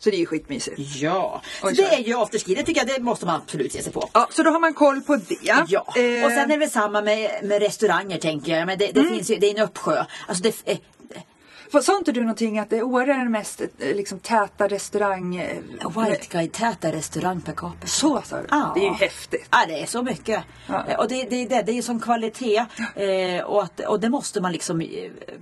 [0.04, 0.80] Så det är ju skitmysigt.
[0.96, 2.56] Ja, så Oj, det är ju afterski.
[2.56, 4.10] Det tycker jag det måste man absolut ge sig på.
[4.14, 5.38] Ja, så då har man koll på det.
[5.42, 5.56] Ja,
[5.96, 8.66] Eh, och sen är det väl samma med, med restauranger tänker jag.
[8.66, 9.14] Men det, det Mm.
[9.14, 10.04] finns ju, det är en uppsjö.
[10.28, 10.78] Alltså det, eh,
[11.82, 15.36] Sa inte du någonting att det Åre är den mest eh, liksom, täta restaurang...
[15.36, 15.58] eh,
[16.06, 17.88] White Guide täta restaurang per capita.
[17.88, 18.46] Så sa du?
[18.50, 18.72] Ja.
[18.76, 19.48] Det är ju häftigt.
[19.52, 20.44] Ja, det är så mycket.
[20.68, 20.86] Ja.
[20.88, 22.66] Eh, Och det, det, är det, det är ju som kvalitet.
[22.96, 24.78] Eh, och, att, och det måste man liksom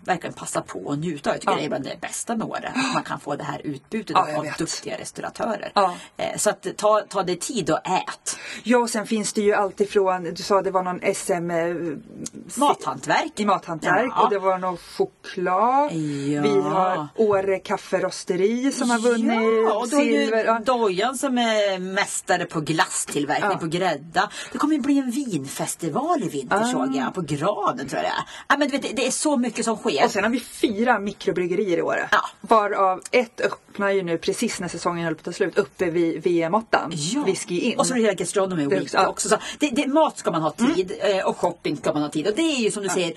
[0.05, 1.35] verkligen passa på och njuta av.
[1.35, 2.67] Jag tycker det är bland det bästa med Åre.
[2.75, 4.57] Att man kan få det här utbudet jag av vet.
[4.57, 5.71] duktiga restauratörer.
[6.17, 8.37] Eh, så att ta, ta dig tid och ät.
[8.63, 11.75] Ja, och sen finns det ju alltifrån, du sa det var någon SM eh,
[12.55, 13.39] Mathantverk.
[13.39, 14.23] i mathantverk Ja.
[14.23, 15.91] och det var någon choklad.
[16.27, 16.41] Ja.
[16.41, 20.45] Vi har Åre kafferosteri som har vunnit Ja, och då är silver.
[20.45, 20.59] Ja.
[20.65, 23.57] Dojan som är mästare på glasstillverkning Ja.
[23.57, 24.29] på grädda.
[24.51, 26.71] Det kommer ju bli en vinfestival i vinter Ah.
[26.71, 27.13] såg jag.
[27.13, 28.23] På Granen tror jag det är.
[28.47, 30.05] Ja, men du vet, det- är så mycket som sker.
[30.05, 32.09] Och sen har vi fyra mikrobryggerier i Åre.
[32.11, 32.21] Ja.
[32.41, 36.23] Varav ett öppnar ju nu precis när säsongen höll på att ta slut uppe vid
[36.23, 36.63] VM-8.
[36.91, 37.23] Ja.
[37.23, 37.79] Whisky in.
[37.79, 39.29] Och så är det hela Gastronomy är Week också- också.
[39.29, 42.27] Så det, det, mat ska man ha tid eh, och shopping ska man ha tid.
[42.27, 43.15] Och det är ju som du säger, eh,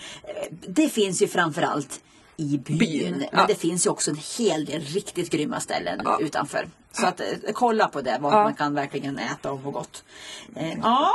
[0.69, 2.01] det finns ju framförallt
[2.37, 2.79] i byn.
[2.79, 3.45] Byn, Men ja.
[3.49, 6.19] det finns ju också en hel del riktigt grymma ställen Ja.
[6.21, 6.69] utanför.
[6.93, 8.43] Så att eh, kolla på det, vad Ja.
[8.43, 10.05] man kan verkligen äta och må gott.
[10.57, 11.11] Eh, ja,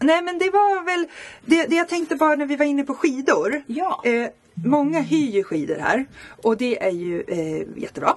[0.00, 1.06] Nej men det var väl
[1.44, 3.62] det, det jag tänkte bara när vi var inne på skidor.
[3.66, 4.02] Ja.
[4.04, 6.06] Eh, många hyr ju skidor här
[6.42, 8.16] och det är ju eh, jättebra.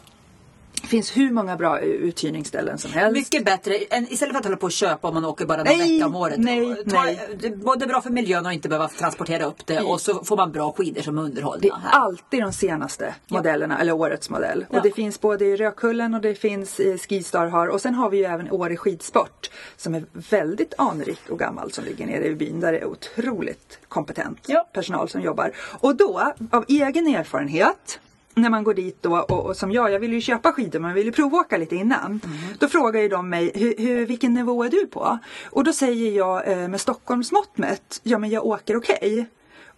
[0.82, 3.14] Det finns hur många bra uthyrningsställen som helst.
[3.18, 5.78] mycket bättre än, istället för att hålla på och köpa om man åker bara någon
[5.78, 6.36] Nej, vecka om året.
[6.40, 7.30] nej, Ta, nej.
[7.40, 10.52] Det både bra för miljön och inte behöva transportera upp det och så får man
[10.52, 12.00] bra skidor som är Det underhållna är här.
[12.00, 14.66] alltid de senaste modellerna, eller årets modell.
[14.70, 14.78] Ja.
[14.78, 17.68] Och det finns både i Rödkullen och det finns i Skistar har.
[17.68, 21.84] Och sen har vi ju även Åre skidsport som är väldigt anrik och gammal som
[21.86, 22.60] ligger nere i byn.
[22.60, 24.70] Där det är otroligt kompetent Ja.
[24.74, 25.52] personal som jobbar.
[25.80, 28.00] Och då, av egen erfarenhet
[28.42, 30.90] när man går dit då och, och som jag, jag vill ju köpa skidor men
[30.90, 32.22] jag vill ju provåka lite innan.
[32.60, 35.20] Då frågar ju de mig, hur, hur, vilken nivå är du på?
[35.46, 39.28] Och då säger jag eh, med Stockholms mått mätt, ja men jag åker okej.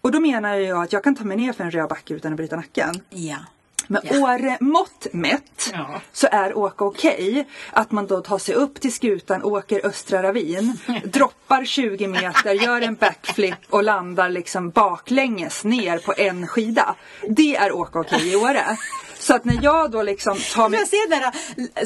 [0.00, 2.32] Och då menar jag att jag kan ta mig ner för en röd backe utan
[2.32, 2.94] att bryta nacken.
[3.10, 3.36] Ja.
[3.90, 4.20] Med Ja.
[4.20, 6.00] Åre mått mätt Ja.
[6.12, 7.48] så är åka okej.
[7.72, 12.80] Att man då tar sig upp till skutan, åker Östra Ravin, droppar 20 meter, gör
[12.80, 16.94] en backflip och landar liksom baklänges ner på en skida.
[17.28, 18.64] Det är åka okej i Åre.
[19.20, 20.78] Så att när jag då liksom tar mig...
[20.80, 21.22] Jag ser den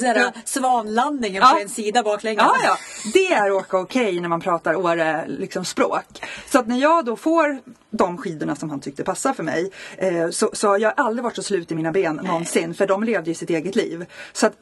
[0.03, 1.51] här, den svanlandningen Ja.
[1.55, 2.43] på en sida baklänges.
[2.43, 2.77] Ja, ja.
[3.13, 6.05] Det är åka okej när man pratar Åre liksom, språk.
[6.51, 7.59] Så att när jag då får
[7.91, 11.37] de skidorna som han tyckte passar för mig eh, så, så har jag aldrig varit
[11.37, 14.07] så slut i mina ben någonsin för de levde ju sitt eget liv.
[14.33, 14.57] Så att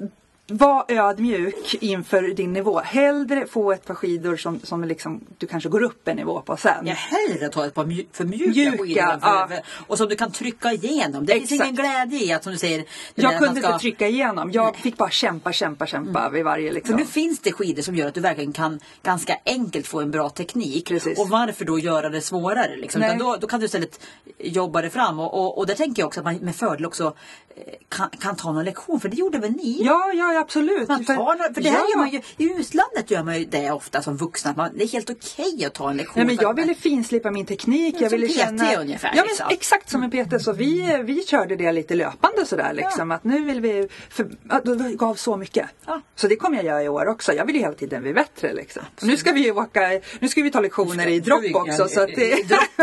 [0.47, 2.80] var ödmjuk inför din nivå.
[2.80, 6.57] Hellre få ett par skidor som, som liksom, du kanske går upp en nivå på
[6.57, 6.86] sen.
[6.86, 9.49] Jag hellre ta ett par mju- för mjuka, Mjuka, skidor ja.
[9.86, 11.26] och som du kan trycka igenom.
[11.26, 11.70] Det finns Exakt.
[11.70, 12.84] ingen glädje i att som du säger.
[13.14, 14.51] Jag kunde ska- inte trycka igenom.
[14.53, 16.97] Jag fick bara kämpa, kämpa, kämpa vid varje För liksom.
[16.97, 20.28] nu finns det skidor som gör att du verkligen kan ganska enkelt få en bra
[20.30, 20.88] teknik.
[20.88, 21.18] Precis.
[21.18, 22.76] Och varför då göra det svårare?
[22.76, 23.01] Liksom?
[23.01, 23.16] Nej.
[23.18, 24.01] Då, då kan du istället
[24.38, 25.18] jobba det fram.
[25.20, 27.14] Och, och, och där tänker jag också att man med fördel också
[27.57, 29.01] eh, kan, kan ta någon lektion.
[29.01, 29.82] För det gjorde väl ni?
[29.84, 30.88] Ja, ja absolut.
[30.88, 31.86] Man tar, för det här Ja.
[31.90, 34.54] gör man ju, I utlandet gör man ju det ofta som vuxna.
[34.56, 36.12] Man, det är helt okej att ta en lektion.
[36.16, 37.96] Nej, men jag ville finslipa min teknik.
[38.00, 38.74] Jag Som ville PT känna...
[38.80, 39.46] ungefär, Ja, men liksom.
[39.50, 40.42] exakt som en PT.
[40.44, 43.10] Så vi, vi körde det lite löpande sådär liksom.
[43.10, 43.88] Att nu vill vi...
[44.10, 45.66] För, ja, det gav så mycket.
[45.86, 46.00] Ja.
[46.16, 47.32] Så det kommer jag göra i år också.
[47.32, 48.82] Jag vill ju hela tiden bli bättre liksom.
[49.00, 49.80] Nu ska vi ju åka...
[50.20, 51.88] Nu ska vi ta lektioner i dropp också.
[51.88, 52.32] Så att det...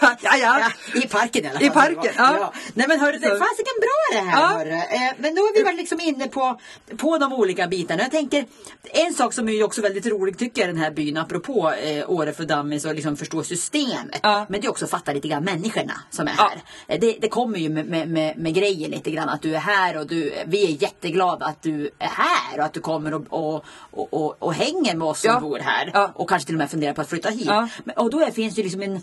[0.22, 1.00] Ja, ja, ja.
[1.00, 1.66] I parken i alla fall.
[1.68, 2.52] I parken, ja.
[2.74, 4.66] Nej men hörru, det fasiken bra det här.
[4.66, 4.76] Ja.
[4.76, 6.60] Eh, men då är vi väl liksom inne på,
[6.96, 8.02] på de olika bitarna.
[8.02, 8.44] Jag tänker,
[8.82, 12.32] en sak som är också väldigt rolig tycker jag den här byn, apropå eh, Åre
[12.32, 14.20] för Dummies och liksom förstå systemet.
[14.22, 14.46] Ja.
[14.48, 16.50] Men det är också att fatta lite grann människorna som är Ja.
[16.50, 16.60] här.
[16.94, 19.58] Eh, Det, det kommer ju med, med, med, med grejer lite grann att du är
[19.60, 23.22] här och du, vi är jätteglada att du är här och att du kommer och,
[23.28, 25.40] och, och, och, och hänger med oss som Ja.
[25.40, 25.90] bor här.
[25.94, 26.12] Ja.
[26.14, 27.46] Och kanske till och med funderar på att flytta hit.
[27.46, 27.68] Ja.
[27.84, 29.02] Men, och då är, finns det liksom en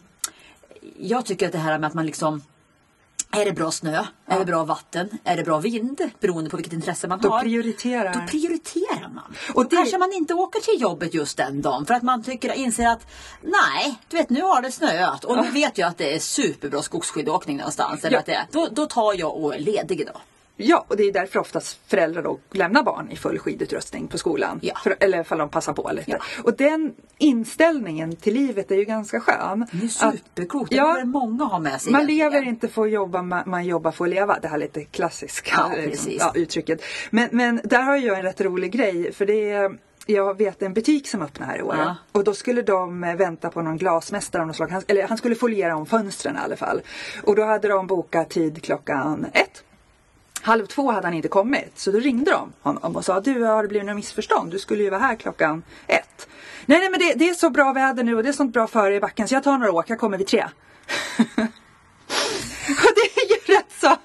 [1.00, 2.42] jag tycker att det här med att man liksom
[3.32, 4.06] är det bra snö?
[4.26, 5.10] Är det bra vatten?
[5.24, 6.02] Är det bra vind?
[6.20, 7.42] Beroende på vilket intresse man Då har.
[7.42, 8.14] prioriterar.
[8.14, 9.36] Då prioriterar man.
[9.54, 12.54] Och det- kanske man inte åker till jobbet just den dagen för att man tycker,
[12.54, 13.08] inser att
[13.42, 16.82] nej, du vet nu har det snöat och nu vet jag att det är superbra
[16.82, 18.04] skogsskidåkning någonstans.
[18.04, 18.20] Eller Ja.
[18.20, 20.20] att det är, då, då tar jag och är ledig idag.
[20.60, 24.60] Ja, och det är därför oftast föräldrar då lämnar barn i full skidutrustning på skolan.
[24.62, 24.74] Ja.
[24.84, 26.12] För, eller ifall de passar på lite.
[26.12, 26.18] Ja.
[26.44, 29.66] Och den inställningen till livet är ju ganska skön.
[29.72, 30.70] Det är Att- supercoolt.
[30.70, 30.94] Det Ja.
[30.94, 31.92] borde många ha med sig.
[31.92, 32.32] Man egentligen.
[32.32, 34.40] lever inte för att jobba, man, jobbar för att leva.
[34.42, 36.82] Det här lite klassiska Ja, liksom, ja, uttrycket.
[37.10, 39.14] Men, men där har jag en rätt rolig grej.
[39.14, 41.76] För det är, jag vet en butik som öppnar här i år.
[41.78, 41.96] Ja.
[42.12, 44.72] Och då skulle de eh, vänta på någon glasmästare av något slag.
[44.72, 46.82] Han, eller han skulle foliera om fönstren i alla fall.
[47.24, 49.64] Och då hade de bokat tid klockan ett.
[50.48, 51.80] Halv två hade han inte kommit.
[51.80, 54.52] Så då ringde de honom och sa du har det blivit något missförstånd?
[54.52, 56.28] Du skulle ju vara här klockan ett.
[56.66, 58.68] Nej, nej men det, det är så bra väder nu och det är sånt bra
[58.68, 60.44] före i backen så jag tar några åk, jag kommer vid tre.
[62.68, 63.96] och det är ju rätt så.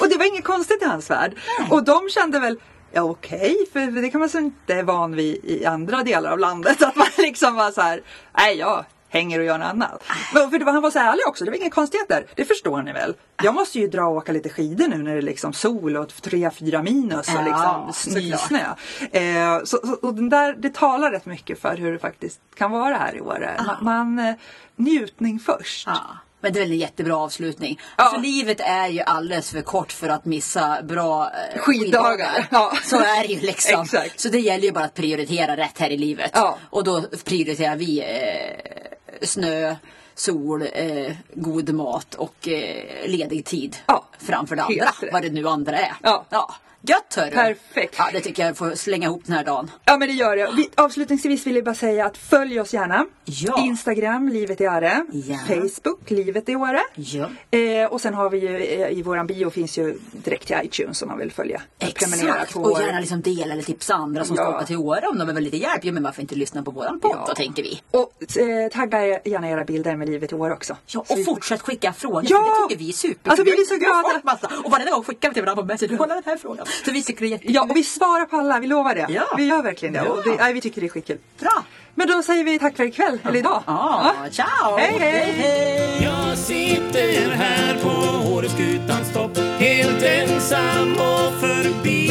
[0.00, 1.32] Och det var inget konstigt i hans värld.
[1.70, 2.60] Och de kände väl
[2.92, 6.38] Ja okej, för det kan man så inte är van vid i andra delar av
[6.38, 6.82] landet.
[6.82, 8.02] Att man liksom var så här,
[8.36, 10.02] nej jag hänger och gör något annat.
[10.34, 12.26] Men för det var, han var så ärlig också, det var inga konstigheter.
[12.34, 13.14] Det förstår ni väl?
[13.42, 16.08] Jag måste ju dra och åka lite skidor nu när det är liksom sol och
[16.08, 18.64] 3-4 minus och Ja, liksom nysnö.
[19.10, 22.70] Eh, så, så, och den där, det talar rätt mycket för hur det faktiskt kan
[22.70, 23.60] vara här i Åre.
[23.66, 24.34] Man, man, eh,
[24.76, 25.86] njutning först.
[25.86, 26.00] Ja.
[26.42, 27.80] Men det är väl en jättebra avslutning.
[27.96, 28.04] Ja.
[28.04, 32.46] Alltså, livet är ju alldeles för kort för att missa bra eh, Skiddagar.
[32.50, 32.72] Ja.
[32.84, 33.82] Så är det ju liksom.
[33.84, 34.20] Exakt.
[34.20, 36.30] Så det gäller ju bara att prioritera rätt här i livet.
[36.34, 36.58] Ja.
[36.70, 38.81] Och då prioriterar vi eh,
[39.24, 39.76] snö,
[40.14, 44.04] sol, eh, god mat och eh, ledig tid Ja.
[44.18, 44.88] framför det andra.
[45.12, 45.92] Vad det nu andra är.
[46.02, 46.24] Ja.
[46.30, 46.54] ja.
[46.84, 47.30] Gött hörru.
[47.30, 47.94] Perfekt.
[47.98, 49.70] Ja, det tycker jag får slänga ihop den här dagen.
[49.84, 50.52] Ja men det gör jag.
[50.56, 53.06] Vi, avslutningsvis vill jag bara säga att följ oss gärna.
[53.24, 53.60] Ja.
[53.64, 55.06] Instagram, Livet i Åre.
[55.12, 55.38] Ja.
[55.46, 56.80] Facebook, Livet i Åre.
[56.94, 57.30] Ja.
[57.58, 61.02] Eh, och sen har vi ju eh, i våran bio finns ju direkt till iTunes
[61.02, 61.62] om man vill följa.
[61.78, 62.56] Exakt.
[62.56, 64.42] Och gärna liksom dela eller tipsa andra som Ja.
[64.42, 65.84] ska åka till Åre om de behöver lite hjälp.
[65.84, 67.24] Ja, men varför inte lyssna på våran podd Ja.
[67.28, 67.82] då tänker vi.
[67.90, 70.76] Och eh, tagga gärna era bilder med Livet i Åre också.
[70.86, 72.24] Ja, och vi- fortsätt skicka frågor.
[72.28, 72.38] Ja!
[72.68, 73.30] Det tycker vi är super.
[73.30, 74.48] Alltså, vi blir så glada.
[74.64, 75.96] Och varje gång skickar vi till varandra på Messenger.
[75.96, 76.66] Kolla den här frågan.
[76.84, 77.54] Så vi tycker det är jättekul.
[77.54, 79.06] Ja, och vi svarar på alla, vi lovar det.
[79.08, 79.24] Ja.
[79.36, 80.02] Vi gör verkligen det.
[80.04, 80.10] Ja.
[80.10, 81.18] Och det nej, vi tycker det är skitkul.
[81.40, 81.64] Bra.
[81.94, 83.62] Men då säger vi tack för ikväll, eller idag.
[83.66, 84.76] Ja, ciao.
[84.78, 85.32] Hej, hej.
[85.32, 86.02] hej.
[86.02, 92.10] Jag sitter här på Åreskutans topp Helt ensam och förbi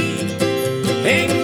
[1.05, 1.40] En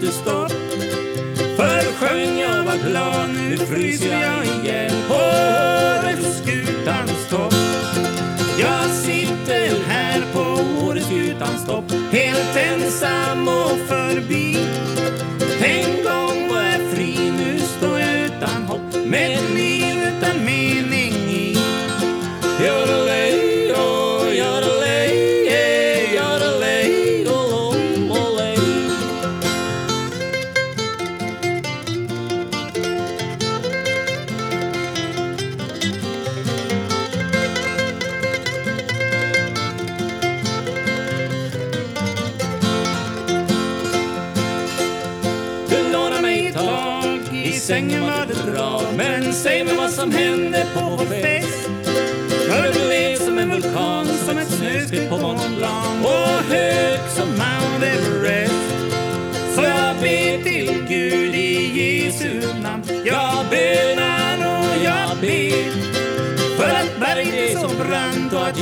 [0.00, 0.52] planer stopp.
[1.56, 7.54] För sjöng jag var glad, nu fryser jag igen På Åreskutans topp.
[8.60, 10.40] Jag sitter här på
[10.86, 14.49] Åreskutans topp Helt ensam och förbi.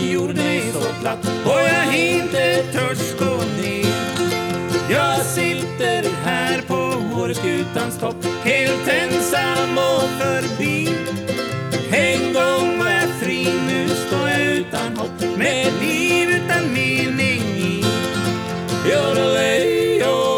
[0.02, 1.18] Gjorde mig jorden är så platt.
[1.44, 3.88] Och jag inte törs gå ner.
[4.90, 6.74] Jag sitter här på
[7.20, 10.88] Åreskutans topp Helt ensam och förbi.
[11.90, 17.42] En gång var jag fri, nu står jag utan hopp Med ett liv utan mening
[17.58, 17.84] i.
[18.86, 20.37] Yodelay, yodelay,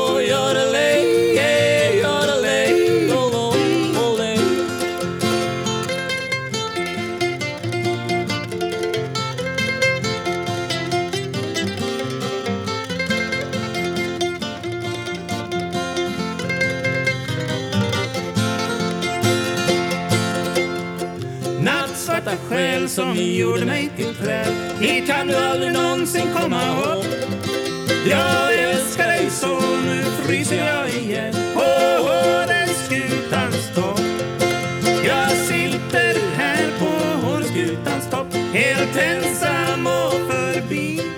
[22.90, 24.52] som gjorde mig till träd.
[24.80, 26.62] Hit kan du aldrig någonsin komma
[26.94, 27.06] upp.
[28.10, 31.34] Jag älskar dig så, nu fryser jag igen.
[31.54, 31.60] På
[32.04, 34.00] Åreskutans topp.
[35.06, 41.09] Jag sitter här på Åreskutans topp Helt ensam och förbi.